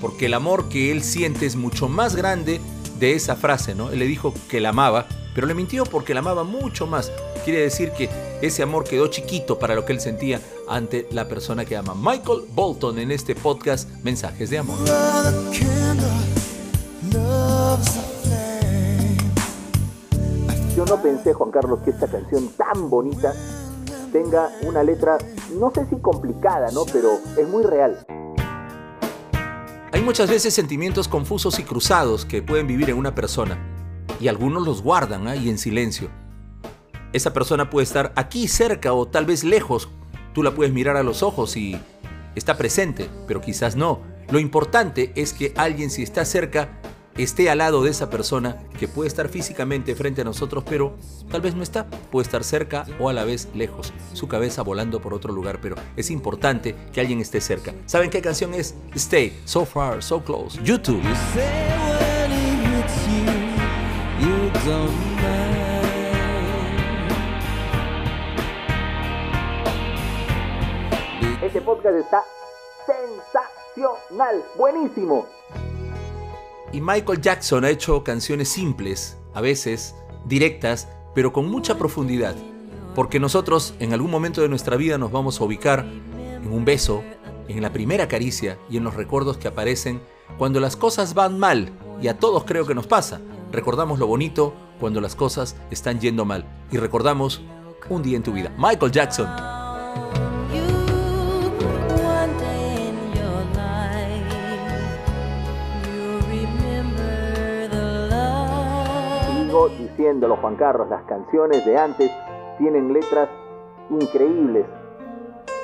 porque 0.00 0.26
el 0.26 0.34
amor 0.34 0.68
que 0.68 0.92
él 0.92 1.02
siente 1.02 1.44
es 1.44 1.56
mucho 1.56 1.88
más 1.88 2.14
grande 2.14 2.60
de 3.00 3.14
esa 3.14 3.34
frase, 3.34 3.74
¿no? 3.74 3.90
Él 3.90 3.98
le 3.98 4.06
dijo 4.06 4.32
que 4.48 4.60
la 4.60 4.68
amaba, 4.68 5.08
pero 5.34 5.48
le 5.48 5.54
mintió 5.54 5.82
porque 5.86 6.14
la 6.14 6.20
amaba 6.20 6.44
mucho 6.44 6.86
más. 6.86 7.10
Quiere 7.44 7.62
decir 7.62 7.90
que 7.90 8.08
ese 8.42 8.62
amor 8.62 8.84
quedó 8.84 9.08
chiquito 9.08 9.58
para 9.58 9.74
lo 9.74 9.84
que 9.84 9.92
él 9.92 10.00
sentía 10.00 10.40
ante 10.68 11.08
la 11.10 11.26
persona 11.26 11.64
que 11.64 11.76
ama. 11.76 11.96
Michael 11.96 12.42
Bolton 12.54 13.00
en 13.00 13.10
este 13.10 13.34
podcast 13.34 13.90
Mensajes 14.04 14.50
de 14.50 14.58
Amor. 14.58 14.78
Yo 20.80 20.86
no 20.86 21.02
pensé, 21.02 21.34
Juan 21.34 21.50
Carlos, 21.50 21.80
que 21.84 21.90
esta 21.90 22.06
canción 22.06 22.48
tan 22.56 22.88
bonita 22.88 23.34
tenga 24.12 24.48
una 24.62 24.82
letra, 24.82 25.18
no 25.58 25.70
sé 25.74 25.86
si 25.90 25.96
complicada, 25.96 26.70
¿no? 26.70 26.86
Pero 26.90 27.18
es 27.36 27.46
muy 27.46 27.64
real. 27.64 28.02
Hay 29.92 30.00
muchas 30.00 30.30
veces 30.30 30.54
sentimientos 30.54 31.06
confusos 31.06 31.58
y 31.58 31.64
cruzados 31.64 32.24
que 32.24 32.40
pueden 32.40 32.66
vivir 32.66 32.88
en 32.88 32.96
una 32.96 33.14
persona 33.14 33.58
y 34.18 34.28
algunos 34.28 34.66
los 34.66 34.82
guardan 34.82 35.28
ahí 35.28 35.50
en 35.50 35.58
silencio. 35.58 36.08
Esa 37.12 37.34
persona 37.34 37.68
puede 37.68 37.84
estar 37.84 38.14
aquí 38.16 38.48
cerca 38.48 38.94
o 38.94 39.06
tal 39.06 39.26
vez 39.26 39.44
lejos. 39.44 39.90
Tú 40.32 40.42
la 40.42 40.54
puedes 40.54 40.72
mirar 40.72 40.96
a 40.96 41.02
los 41.02 41.22
ojos 41.22 41.58
y 41.58 41.78
está 42.34 42.56
presente, 42.56 43.10
pero 43.26 43.42
quizás 43.42 43.76
no. 43.76 44.00
Lo 44.30 44.38
importante 44.38 45.12
es 45.14 45.34
que 45.34 45.52
alguien 45.58 45.90
si 45.90 46.02
está 46.02 46.24
cerca 46.24 46.80
esté 47.16 47.50
al 47.50 47.58
lado 47.58 47.82
de 47.82 47.90
esa 47.90 48.10
persona 48.10 48.56
que 48.78 48.88
puede 48.88 49.08
estar 49.08 49.28
físicamente 49.28 49.94
frente 49.94 50.22
a 50.22 50.24
nosotros, 50.24 50.64
pero 50.68 50.94
tal 51.30 51.40
vez 51.40 51.54
no 51.54 51.62
está, 51.62 51.86
puede 52.10 52.24
estar 52.24 52.44
cerca 52.44 52.86
o 52.98 53.08
a 53.08 53.12
la 53.12 53.24
vez 53.24 53.48
lejos, 53.54 53.92
su 54.12 54.28
cabeza 54.28 54.62
volando 54.62 55.00
por 55.00 55.14
otro 55.14 55.32
lugar, 55.32 55.60
pero 55.60 55.76
es 55.96 56.10
importante 56.10 56.74
que 56.92 57.00
alguien 57.00 57.20
esté 57.20 57.40
cerca. 57.40 57.74
¿Saben 57.86 58.10
qué 58.10 58.22
canción 58.22 58.54
es? 58.54 58.74
Stay, 58.94 59.38
So 59.44 59.64
Far, 59.64 60.02
So 60.02 60.22
Close, 60.24 60.60
YouTube. 60.62 61.02
Este 71.42 71.60
podcast 71.62 71.96
está 71.96 72.24
sensacional, 72.86 74.44
buenísimo. 74.56 75.26
Y 76.72 76.80
Michael 76.80 77.20
Jackson 77.20 77.64
ha 77.64 77.70
hecho 77.70 78.04
canciones 78.04 78.48
simples, 78.48 79.18
a 79.34 79.40
veces 79.40 79.94
directas, 80.26 80.88
pero 81.14 81.32
con 81.32 81.50
mucha 81.50 81.76
profundidad. 81.76 82.36
Porque 82.94 83.18
nosotros 83.18 83.74
en 83.80 83.92
algún 83.92 84.10
momento 84.10 84.40
de 84.40 84.48
nuestra 84.48 84.76
vida 84.76 84.98
nos 84.98 85.10
vamos 85.10 85.40
a 85.40 85.44
ubicar 85.44 85.86
en 86.42 86.52
un 86.52 86.64
beso, 86.64 87.02
en 87.48 87.62
la 87.62 87.72
primera 87.72 88.06
caricia 88.06 88.58
y 88.68 88.76
en 88.76 88.84
los 88.84 88.94
recuerdos 88.94 89.36
que 89.36 89.48
aparecen 89.48 90.00
cuando 90.38 90.60
las 90.60 90.76
cosas 90.76 91.14
van 91.14 91.38
mal. 91.38 91.72
Y 92.00 92.08
a 92.08 92.18
todos 92.18 92.44
creo 92.44 92.66
que 92.66 92.74
nos 92.74 92.86
pasa. 92.86 93.20
Recordamos 93.52 93.98
lo 93.98 94.06
bonito 94.06 94.54
cuando 94.78 95.00
las 95.00 95.16
cosas 95.16 95.56
están 95.70 96.00
yendo 96.00 96.24
mal. 96.24 96.44
Y 96.70 96.76
recordamos 96.76 97.42
un 97.88 98.02
día 98.02 98.16
en 98.16 98.22
tu 98.22 98.32
vida. 98.32 98.52
Michael 98.56 98.92
Jackson. 98.92 99.59
Diciéndolo, 109.90 110.36
Juan 110.36 110.56
Carlos, 110.56 110.88
las 110.88 111.02
canciones 111.04 111.64
de 111.64 111.78
antes 111.78 112.10
tienen 112.58 112.92
letras 112.92 113.28
increíbles. 113.90 114.66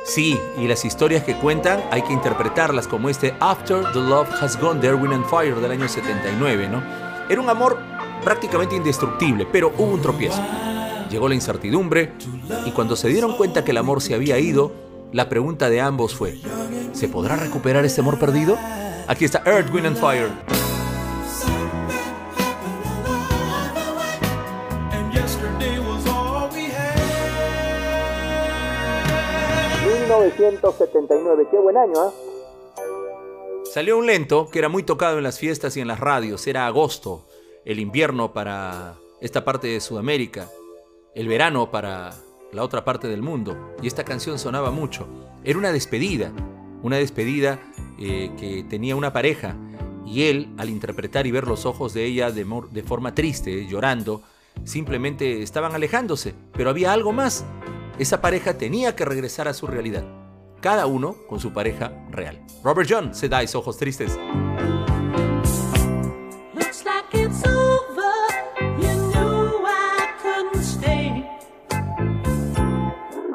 Sí, 0.04 0.38
y 0.56 0.68
las 0.68 0.84
historias 0.84 1.24
que 1.24 1.34
cuentan 1.34 1.82
hay 1.90 2.02
que 2.02 2.12
interpretarlas 2.12 2.86
como 2.86 3.08
este 3.08 3.34
After 3.40 3.82
the 3.92 3.98
Love 3.98 4.28
Has 4.40 4.60
Gone 4.60 4.80
There 4.80 4.94
Wind 4.94 5.14
and 5.14 5.24
Fire 5.24 5.56
del 5.56 5.72
año 5.72 5.88
79, 5.88 6.68
¿no? 6.68 6.82
Era 7.28 7.40
un 7.40 7.50
amor 7.50 7.76
prácticamente 8.22 8.76
indestructible, 8.76 9.46
pero 9.50 9.72
hubo 9.76 9.92
un 9.92 10.00
tropiezo. 10.00 10.40
Llegó 11.10 11.28
la 11.28 11.34
incertidumbre 11.34 12.12
y 12.64 12.70
cuando 12.70 12.94
se 12.94 13.08
dieron 13.08 13.36
cuenta 13.36 13.64
que 13.64 13.72
el 13.72 13.78
amor 13.78 14.00
se 14.00 14.14
había 14.14 14.38
ido, 14.38 14.72
la 15.12 15.28
pregunta 15.28 15.68
de 15.68 15.80
ambos 15.80 16.14
fue, 16.14 16.38
¿se 16.92 17.08
podrá 17.08 17.36
recuperar 17.36 17.84
este 17.84 18.00
amor 18.00 18.18
perdido? 18.18 18.56
Aquí 19.08 19.24
está 19.24 19.42
Earth, 19.44 19.72
Wind 19.72 19.86
and 19.86 19.96
Fire. 19.96 20.65
1979, 30.38 31.48
qué 31.50 31.58
buen 31.58 31.76
año, 31.76 31.94
¿ah? 31.98 32.12
Salió 33.64 33.98
un 33.98 34.06
lento 34.06 34.48
que 34.50 34.58
era 34.58 34.68
muy 34.68 34.84
tocado 34.84 35.18
en 35.18 35.24
las 35.24 35.38
fiestas 35.38 35.76
y 35.76 35.80
en 35.80 35.88
las 35.88 36.00
radios. 36.00 36.46
Era 36.46 36.66
agosto, 36.66 37.26
el 37.64 37.78
invierno 37.78 38.32
para 38.32 38.96
esta 39.20 39.44
parte 39.44 39.66
de 39.66 39.80
Sudamérica, 39.80 40.48
el 41.14 41.28
verano 41.28 41.70
para 41.70 42.14
la 42.52 42.62
otra 42.62 42.84
parte 42.84 43.08
del 43.08 43.22
mundo. 43.22 43.74
Y 43.82 43.86
esta 43.86 44.04
canción 44.04 44.38
sonaba 44.38 44.70
mucho. 44.70 45.06
Era 45.44 45.58
una 45.58 45.72
despedida, 45.72 46.32
una 46.82 46.96
despedida 46.96 47.60
eh, 47.98 48.30
que 48.38 48.64
tenía 48.64 48.96
una 48.96 49.12
pareja. 49.12 49.56
Y 50.06 50.22
él, 50.24 50.54
al 50.56 50.70
interpretar 50.70 51.26
y 51.26 51.32
ver 51.32 51.46
los 51.46 51.66
ojos 51.66 51.92
de 51.92 52.04
ella 52.04 52.30
de, 52.30 52.82
forma 52.82 53.14
triste, 53.14 53.66
llorando, 53.66 54.22
simplemente 54.64 55.42
estaban 55.42 55.74
alejándose. 55.74 56.34
Pero 56.52 56.70
había 56.70 56.92
algo 56.92 57.12
más. 57.12 57.44
Esa 57.98 58.20
pareja 58.20 58.56
tenía 58.56 58.96
que 58.96 59.04
regresar 59.04 59.48
a 59.48 59.54
su 59.54 59.66
realidad. 59.66 60.04
Cada 60.66 60.86
uno 60.86 61.14
con 61.28 61.38
su 61.38 61.52
pareja 61.52 61.92
real. 62.10 62.44
Robert 62.64 62.90
John 62.90 63.14
se 63.14 63.28
da 63.28 63.40
esos 63.40 63.54
ojos 63.54 63.76
tristes. 63.76 64.18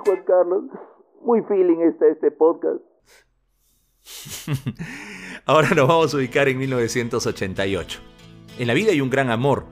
Juan 0.03 0.23
Carlos, 0.27 0.63
muy 1.21 1.41
feeling 1.43 1.79
está 1.87 2.09
este 2.09 2.31
podcast. 2.31 2.81
Ahora 5.45 5.69
nos 5.69 5.87
vamos 5.87 6.13
a 6.13 6.17
ubicar 6.17 6.49
en 6.49 6.57
1988. 6.57 8.01
En 8.59 8.67
la 8.67 8.73
vida 8.73 8.91
hay 8.91 8.99
un 8.99 9.09
gran 9.09 9.29
amor, 9.29 9.67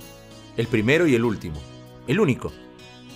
el 0.55 0.67
primero 0.67 1.07
y 1.07 1.15
el 1.15 1.25
último, 1.25 1.57
el 2.07 2.21
único. 2.21 2.53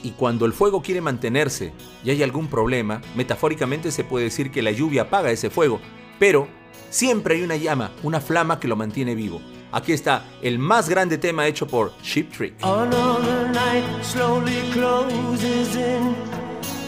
Y 0.04 0.12
cuando 0.12 0.46
el 0.46 0.54
fuego 0.54 0.82
quiere 0.82 1.02
mantenerse 1.02 1.74
y 2.04 2.12
hay 2.12 2.22
algún 2.22 2.48
problema, 2.48 3.02
metafóricamente 3.16 3.90
se 3.90 4.04
puede 4.04 4.26
decir 4.26 4.52
que 4.52 4.62
la 4.62 4.72
lluvia 4.72 5.04
apaga 5.04 5.32
ese 5.32 5.50
fuego, 5.50 5.80
pero 6.20 6.48
siempre 6.90 7.36
hay 7.36 7.42
una 7.42 7.56
llama, 7.56 7.92
una 8.04 8.20
flama 8.20 8.60
que 8.60 8.68
lo 8.68 8.76
mantiene 8.76 9.16
vivo. 9.16 9.42
Aquí 9.72 9.94
está 9.94 10.26
el 10.42 10.60
más 10.60 10.90
grande 10.90 11.18
tema 11.18 11.48
hecho 11.48 11.66
por 11.66 11.94
Sheep 12.04 12.32
Trick. 12.32 12.54
Another 12.62 13.50
night 13.50 14.04
slowly 14.04 14.62
closes 14.72 15.76
in, 15.76 16.16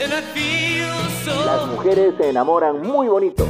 and 0.04 0.14
I 0.14 0.22
feel 0.34 0.86
Las 1.46 1.68
mujeres 1.68 2.14
se 2.18 2.30
enamoran 2.30 2.82
muy 2.82 3.08
bonito. 3.08 3.48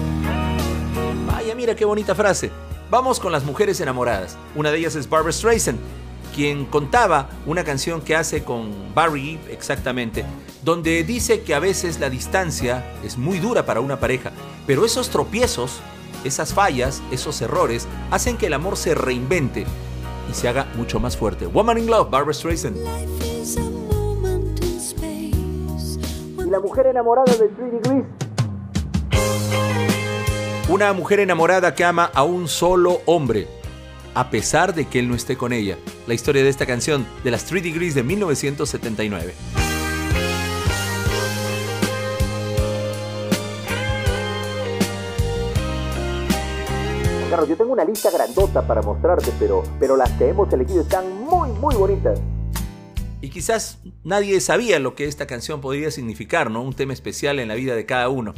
Vaya, 1.28 1.54
mira 1.56 1.76
qué 1.76 1.84
bonita 1.84 2.16
frase. 2.16 2.50
Vamos 2.90 3.20
con 3.20 3.32
las 3.32 3.44
mujeres 3.44 3.82
enamoradas. 3.82 4.38
Una 4.56 4.72
de 4.72 4.78
ellas 4.78 4.96
es 4.96 5.10
Barbara 5.10 5.34
Streisand, 5.34 5.78
quien 6.36 6.66
contaba 6.66 7.30
una 7.46 7.64
canción 7.64 8.02
que 8.02 8.14
hace 8.14 8.44
con 8.44 8.94
Barry 8.94 9.40
exactamente, 9.50 10.26
donde 10.64 11.06
dice 11.06 11.44
que 11.44 11.56
a 11.56 11.60
veces 11.60 12.02
la 12.02 12.10
distancia 12.10 12.84
es 13.06 13.18
muy 13.18 13.40
dura 13.40 13.66
para 13.66 13.80
una 13.80 14.02
pareja, 14.02 14.34
pero 14.68 14.84
esos 14.84 15.10
tropiezos, 15.10 15.80
esas 16.26 16.54
fallas, 16.54 17.02
esos 17.10 17.42
errores 17.42 17.88
hacen 18.12 18.36
que 18.36 18.48
el 18.48 18.54
amor 18.54 18.76
se 18.76 18.96
reinvente 18.96 19.66
y 20.30 20.34
se 20.34 20.50
haga 20.50 20.68
mucho 20.76 21.00
más 21.00 21.16
fuerte. 21.16 21.48
Woman 21.48 21.78
in 21.78 21.88
Love, 21.88 22.10
Barbara 22.10 22.34
Streisand. 22.34 22.76
Y 26.46 26.50
la 26.50 26.60
mujer 26.60 26.88
enamorada 26.88 27.34
de 27.34 27.48
Trinity 27.48 27.90
Gris, 27.90 28.04
Una 30.68 30.92
mujer 30.92 31.22
enamorada 31.22 31.74
que 31.74 31.86
ama 31.86 32.12
a 32.14 32.24
un 32.24 32.50
solo 32.50 33.00
hombre, 33.06 33.48
a 34.14 34.30
pesar 34.30 34.76
de 34.76 34.86
que 34.86 35.00
él 35.00 35.08
no 35.08 35.16
esté 35.16 35.38
con 35.38 35.54
ella. 35.54 35.78
La 36.08 36.14
historia 36.14 36.44
de 36.44 36.50
esta 36.50 36.68
canción 36.68 37.08
de 37.24 37.32
las 37.32 37.46
3 37.46 37.64
Degrees 37.64 37.96
de 37.96 38.04
1979. 38.04 39.34
Carlos, 47.32 47.50
yo 47.50 47.58
tengo 47.58 47.74
una 47.74 47.84
lista 47.84 48.12
grandota 48.12 48.66
para 48.68 48.84
mostrarte, 48.84 49.32
pero, 49.40 49.64
pero 49.80 49.98
las 49.98 50.12
que 50.12 50.30
hemos 50.30 50.54
elegido 50.54 50.82
están 50.82 51.12
muy, 51.24 51.50
muy 51.50 51.74
bonitas. 51.74 52.20
Y 53.22 53.30
quizás 53.30 53.80
nadie 54.04 54.40
sabía 54.42 54.78
lo 54.78 54.94
que 54.94 55.06
esta 55.06 55.26
canción 55.26 55.60
podría 55.60 55.90
significar, 55.90 56.52
¿no? 56.52 56.62
Un 56.62 56.74
tema 56.74 56.94
especial 56.94 57.40
en 57.40 57.48
la 57.48 57.56
vida 57.56 57.76
de 57.76 57.88
cada 57.88 58.10
uno. 58.10 58.36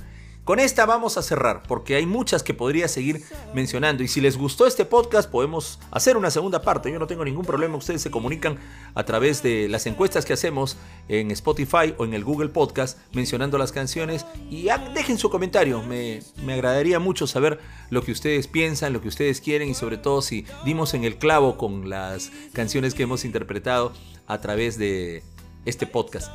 Con 0.47 0.61
esta 0.61 0.85
vamos 0.85 1.17
a 1.17 1.23
cerrar, 1.23 1.61
porque 1.67 1.95
hay 1.95 2.05
muchas 2.05 2.41
que 2.41 2.53
podría 2.53 2.87
seguir 2.87 3.21
mencionando. 3.53 4.01
Y 4.01 4.07
si 4.07 4.21
les 4.21 4.37
gustó 4.37 4.65
este 4.65 4.85
podcast, 4.85 5.29
podemos 5.29 5.77
hacer 5.91 6.15
una 6.15 6.31
segunda 6.31 6.61
parte. 6.61 6.89
Yo 6.89 6.99
no 6.99 7.05
tengo 7.05 7.25
ningún 7.25 7.43
problema. 7.43 7.75
Ustedes 7.75 8.01
se 8.01 8.11
comunican 8.11 8.57
a 8.95 9.03
través 9.03 9.43
de 9.43 9.67
las 9.67 9.85
encuestas 9.87 10.23
que 10.23 10.31
hacemos 10.31 10.77
en 11.09 11.31
Spotify 11.31 11.93
o 11.97 12.05
en 12.05 12.13
el 12.13 12.23
Google 12.23 12.47
Podcast, 12.47 12.97
mencionando 13.11 13.57
las 13.57 13.73
canciones. 13.73 14.25
Y 14.49 14.69
dejen 14.93 15.17
su 15.17 15.29
comentario. 15.29 15.83
Me, 15.83 16.21
me 16.45 16.53
agradaría 16.53 16.97
mucho 16.97 17.27
saber 17.27 17.59
lo 17.89 18.01
que 18.01 18.13
ustedes 18.13 18.47
piensan, 18.47 18.93
lo 18.93 19.01
que 19.01 19.09
ustedes 19.09 19.41
quieren 19.41 19.67
y 19.67 19.73
sobre 19.73 19.97
todo 19.97 20.21
si 20.21 20.45
dimos 20.63 20.93
en 20.93 21.03
el 21.03 21.17
clavo 21.17 21.57
con 21.57 21.89
las 21.89 22.31
canciones 22.53 22.93
que 22.93 23.03
hemos 23.03 23.25
interpretado 23.25 23.91
a 24.27 24.39
través 24.39 24.77
de 24.77 25.23
este 25.65 25.87
podcast. 25.87 26.31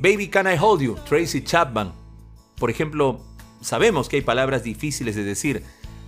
Baby 0.00 0.26
Can 0.30 0.52
I 0.52 0.58
Hold 0.60 0.82
You, 0.82 0.96
Tracy 1.08 1.44
Chapman. 1.44 1.92
Por 2.56 2.70
ejemplo, 2.70 3.20
sabemos 3.62 4.08
que 4.08 4.16
hay 4.16 4.22
palabras 4.22 4.62
difíciles 4.62 5.16
de 5.16 5.24
decir. 5.24 5.62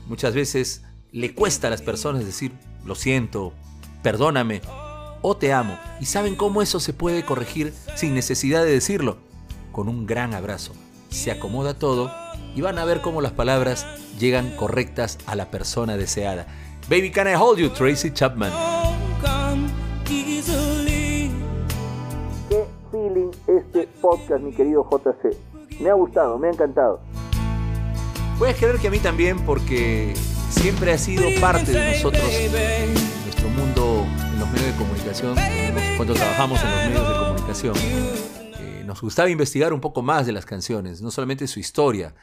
Muchas 0.07 0.35
veces 0.35 0.83
le 1.13 1.35
cuesta 1.35 1.69
a 1.69 1.71
las 1.71 1.81
personas 1.81 2.25
decir 2.25 2.53
lo 2.85 2.95
siento, 2.95 3.55
perdóname 4.03 4.61
o 5.23 5.37
te 5.37 5.53
amo. 5.53 5.79
¿Y 6.01 6.05
saben 6.05 6.37
cómo 6.37 6.61
eso 6.61 6.81
se 6.81 6.93
puede 6.93 7.25
corregir 7.25 7.73
sin 7.95 8.15
necesidad 8.15 8.63
de 8.63 8.73
decirlo? 8.73 9.17
Con 9.73 9.89
un 9.89 10.07
gran 10.07 10.35
abrazo. 10.35 10.73
Se 11.09 11.31
acomoda 11.31 11.79
todo 11.79 12.13
y 12.55 12.61
van 12.61 12.79
a 12.79 12.85
ver 12.85 13.01
cómo 13.01 13.23
las 13.23 13.33
palabras 13.33 13.87
llegan 14.19 14.55
correctas 14.57 15.19
a 15.27 15.35
la 15.35 15.51
persona 15.51 15.97
deseada. 15.97 16.47
Baby 16.91 17.11
Can 17.11 17.29
I 17.29 17.35
Hold 17.35 17.59
You, 17.59 17.71
Tracy 17.71 18.13
Chapman. 18.13 18.53
Qué 20.05 20.43
feeling 22.91 23.31
este 23.47 23.89
podcast, 24.03 24.43
mi 24.43 24.53
querido 24.53 24.87
JC. 24.91 25.35
Me 25.81 25.89
ha 25.89 25.95
gustado, 25.95 26.39
me 26.39 26.49
ha 26.49 26.51
encantado. 26.51 27.01
Puedes 28.39 28.57
creer 28.57 28.79
que 28.79 28.89
a 28.89 28.91
mí 28.91 28.99
también 28.99 29.39
porque 29.45 30.15
siempre 30.51 30.93
ha 30.93 30.99
sido 30.99 31.25
parte 31.41 31.71
de 31.73 31.95
nosotros, 31.95 32.23
nuestro 33.25 33.49
mundo 33.49 34.07
en 34.33 34.39
los 34.41 34.51
medios 34.51 34.73
de 34.73 34.77
comunicación, 34.77 35.37
cuando 35.97 36.15
trabajamos 36.15 36.61
en 36.63 36.71
los 36.71 36.79
medios 36.85 37.09
de 37.09 37.15
comunicación. 37.15 37.75
eh, 38.59 38.83
nos 38.85 39.01
gustaba 39.01 39.31
investigar 39.31 39.73
un 39.73 39.81
poco 39.81 40.03
más 40.03 40.27
de 40.27 40.33
las 40.33 40.45
canciones, 40.47 41.01
no 41.01 41.11
solamente 41.11 41.47
su 41.47 41.61
historia. 41.61 42.15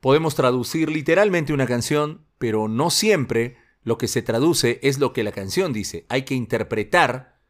Podemos 0.00 0.34
traducir 0.34 0.90
literalmente 0.90 1.54
una 1.54 1.66
canción, 1.66 2.26
pero 2.38 2.68
no 2.68 2.90
siempre 2.90 3.56
lo 3.82 3.96
que 3.98 4.08
se 4.08 4.20
traduce 4.20 4.78
es 4.82 4.98
lo 4.98 5.12
que 5.12 5.24
la 5.24 5.32
canción 5.32 5.72
dice. 5.72 6.04
Hay 6.10 6.22
que 6.22 6.34
interpretar 6.34 7.40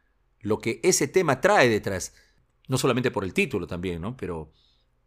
lo 0.40 0.58
que 0.58 0.80
ese 0.84 1.08
tema 1.08 1.40
trae 1.40 1.68
detrás. 1.68 2.14
No 2.68 2.78
solamente 2.78 3.10
por 3.10 3.24
el 3.24 3.34
título 3.34 3.66
también, 3.66 4.00
¿no? 4.00 4.16
Pero 4.16 4.52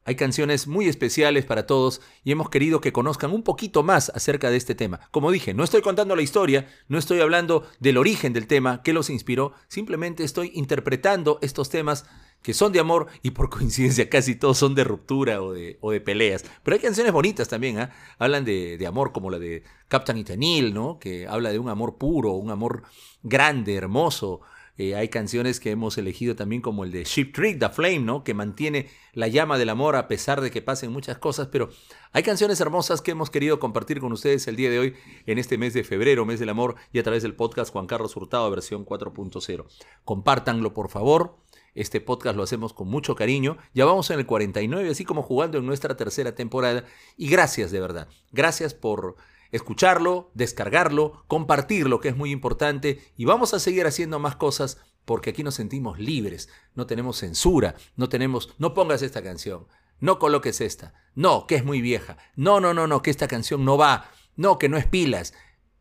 hay 0.10 0.16
canciones 0.16 0.66
muy 0.66 0.88
especiales 0.88 1.46
para 1.46 1.68
todos 1.68 2.02
y 2.24 2.32
hemos 2.32 2.50
querido 2.50 2.82
que 2.82 2.92
conozcan 2.92 3.32
un 3.32 3.44
poquito 3.44 3.84
más 3.84 4.10
acerca 4.16 4.50
de 4.50 4.58
este 4.58 4.74
tema. 4.74 5.02
Como 5.12 5.30
dije, 5.30 5.54
no 5.54 5.64
estoy 5.64 5.84
contando 5.84 6.16
la 6.16 6.24
historia, 6.24 6.68
no 6.88 6.98
estoy 6.98 7.22
hablando 7.22 7.68
del 7.80 7.96
origen 7.96 8.34
del 8.34 8.48
tema, 8.48 8.82
qué 8.82 8.92
los 8.92 9.12
inspiró, 9.12 9.54
simplemente 9.68 10.24
estoy 10.24 10.52
interpretando 10.56 11.38
estos 11.44 11.70
temas 11.70 12.06
que 12.42 12.56
son 12.56 12.72
de 12.72 12.80
amor 12.80 13.06
y 13.22 13.32
por 13.32 13.50
coincidencia 13.56 14.10
casi 14.10 14.34
todos 14.34 14.58
son 14.58 14.74
de 14.74 14.84
ruptura 14.84 15.44
o 15.44 15.54
de, 15.54 15.78
o 15.80 15.92
de 15.92 16.02
peleas. 16.02 16.44
Pero 16.64 16.74
hay 16.74 16.82
canciones 16.82 17.14
bonitas 17.14 17.48
también, 17.48 17.78
¿ah? 17.78 17.92
hablan 18.18 18.46
de, 18.46 18.80
de 18.80 18.88
amor 18.88 19.12
como 19.12 19.30
la 19.30 19.38
de 19.38 19.62
Captain 19.90 20.18
Itanil, 20.18 20.74
¿no? 20.74 20.98
que 20.98 21.28
habla 21.28 21.52
de 21.52 21.60
un 21.60 21.70
amor 21.70 22.00
puro, 22.00 22.32
un 22.32 22.50
amor 22.50 22.82
grande, 23.22 23.76
hermoso. 23.76 24.42
Eh, 24.80 24.96
hay 24.96 25.10
canciones 25.10 25.60
que 25.60 25.72
hemos 25.72 25.98
elegido 25.98 26.38
también 26.38 26.62
como 26.62 26.86
el 26.86 26.92
de 26.94 27.04
Ship 27.04 27.34
Trick, 27.34 27.60
The 27.60 27.68
Flame, 27.68 28.00
¿no? 28.00 28.24
Que 28.24 28.34
mantiene 28.34 28.88
la 29.12 29.28
llama 29.28 29.58
del 29.58 29.68
amor 29.68 29.98
a 29.98 30.08
pesar 30.08 30.40
de 30.40 30.52
que 30.52 30.62
pasen 30.62 30.90
muchas 30.94 31.18
cosas, 31.18 31.50
pero 31.52 31.70
hay 32.14 32.24
canciones 32.24 32.62
hermosas 32.62 33.02
que 33.02 33.12
hemos 33.12 33.30
querido 33.30 33.60
compartir 33.60 34.00
con 34.00 34.14
ustedes 34.14 34.48
el 34.48 34.56
día 34.56 34.70
de 34.70 34.80
hoy 34.80 34.96
en 35.26 35.38
este 35.38 35.58
mes 35.58 35.74
de 35.74 35.84
febrero, 35.84 36.26
mes 36.26 36.40
del 36.40 36.48
amor, 36.48 36.78
y 36.94 37.00
a 37.00 37.04
través 37.04 37.24
del 37.24 37.36
podcast 37.36 37.74
Juan 37.74 37.88
Carlos 37.88 38.16
Hurtado, 38.16 38.50
versión 38.50 38.86
4.0. 38.86 39.66
Compártanlo, 40.06 40.74
por 40.74 40.88
favor. 40.88 41.36
Este 41.76 42.00
podcast 42.00 42.38
lo 42.38 42.44
hacemos 42.44 42.72
con 42.72 42.88
mucho 42.88 43.16
cariño. 43.16 43.58
Ya 43.74 43.84
vamos 43.84 44.10
en 44.12 44.20
el 44.20 44.26
49, 44.26 44.90
así 44.90 45.04
como 45.04 45.24
jugando 45.24 45.58
en 45.58 45.66
nuestra 45.66 45.98
tercera 45.98 46.36
temporada. 46.36 46.86
Y 47.18 47.28
gracias 47.28 47.72
de 47.72 47.82
verdad. 47.82 48.08
Gracias 48.32 48.74
por 48.74 49.18
escucharlo, 49.52 50.32
descargarlo, 50.34 51.24
compartirlo, 51.28 52.00
que 52.00 52.10
es 52.10 52.18
muy 52.18 52.32
importante. 52.32 53.00
Y 53.18 53.26
vamos 53.26 53.54
a 53.54 53.60
seguir 53.60 53.86
haciendo 53.86 54.20
más 54.20 54.36
cosas 54.36 54.78
porque 55.06 55.32
aquí 55.32 55.44
nos 55.44 55.56
sentimos 55.56 56.00
libres. 56.00 56.50
No 56.76 56.86
tenemos 56.86 57.18
censura, 57.18 57.76
no 57.96 58.10
tenemos, 58.10 58.54
no 58.58 58.74
pongas 58.74 59.02
esta 59.02 59.24
canción, 59.24 59.68
no 60.00 60.20
coloques 60.20 60.62
esta, 60.62 60.94
no, 61.16 61.48
que 61.48 61.56
es 61.56 61.66
muy 61.66 61.82
vieja, 61.82 62.18
no, 62.36 62.60
no, 62.60 62.74
no, 62.74 62.88
no, 62.88 63.02
que 63.02 63.10
esta 63.10 63.28
canción 63.28 63.66
no 63.66 63.78
va, 63.78 64.10
no, 64.36 64.60
que 64.60 64.70
no 64.70 64.78
es 64.78 64.86
pilas. 64.86 65.34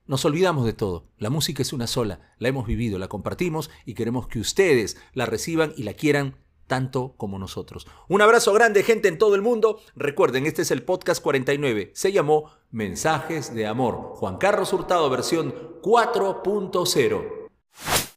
Nos 0.06 0.24
olvidamos 0.24 0.64
de 0.64 0.72
todo. 0.72 1.10
La 1.18 1.28
música 1.28 1.60
es 1.60 1.74
una 1.74 1.86
sola, 1.86 2.34
la 2.38 2.48
hemos 2.48 2.66
vivido, 2.66 2.98
la 2.98 3.08
compartimos 3.08 3.70
y 3.84 3.92
queremos 3.92 4.26
que 4.26 4.40
ustedes 4.40 4.96
la 5.12 5.26
reciban 5.26 5.74
y 5.76 5.82
la 5.82 5.92
quieran 5.92 6.36
tanto 6.68 7.14
como 7.16 7.40
nosotros. 7.40 7.88
Un 8.06 8.22
abrazo 8.22 8.52
grande, 8.52 8.84
gente 8.84 9.08
en 9.08 9.18
todo 9.18 9.34
el 9.34 9.42
mundo. 9.42 9.80
Recuerden, 9.96 10.46
este 10.46 10.62
es 10.62 10.70
el 10.70 10.84
podcast 10.84 11.20
49. 11.20 11.90
Se 11.94 12.12
llamó 12.12 12.52
Mensajes 12.70 13.52
de 13.52 13.66
Amor. 13.66 14.12
Juan 14.14 14.36
Carlos 14.36 14.72
Hurtado, 14.72 15.10
versión 15.10 15.52
4.0. 15.82 18.07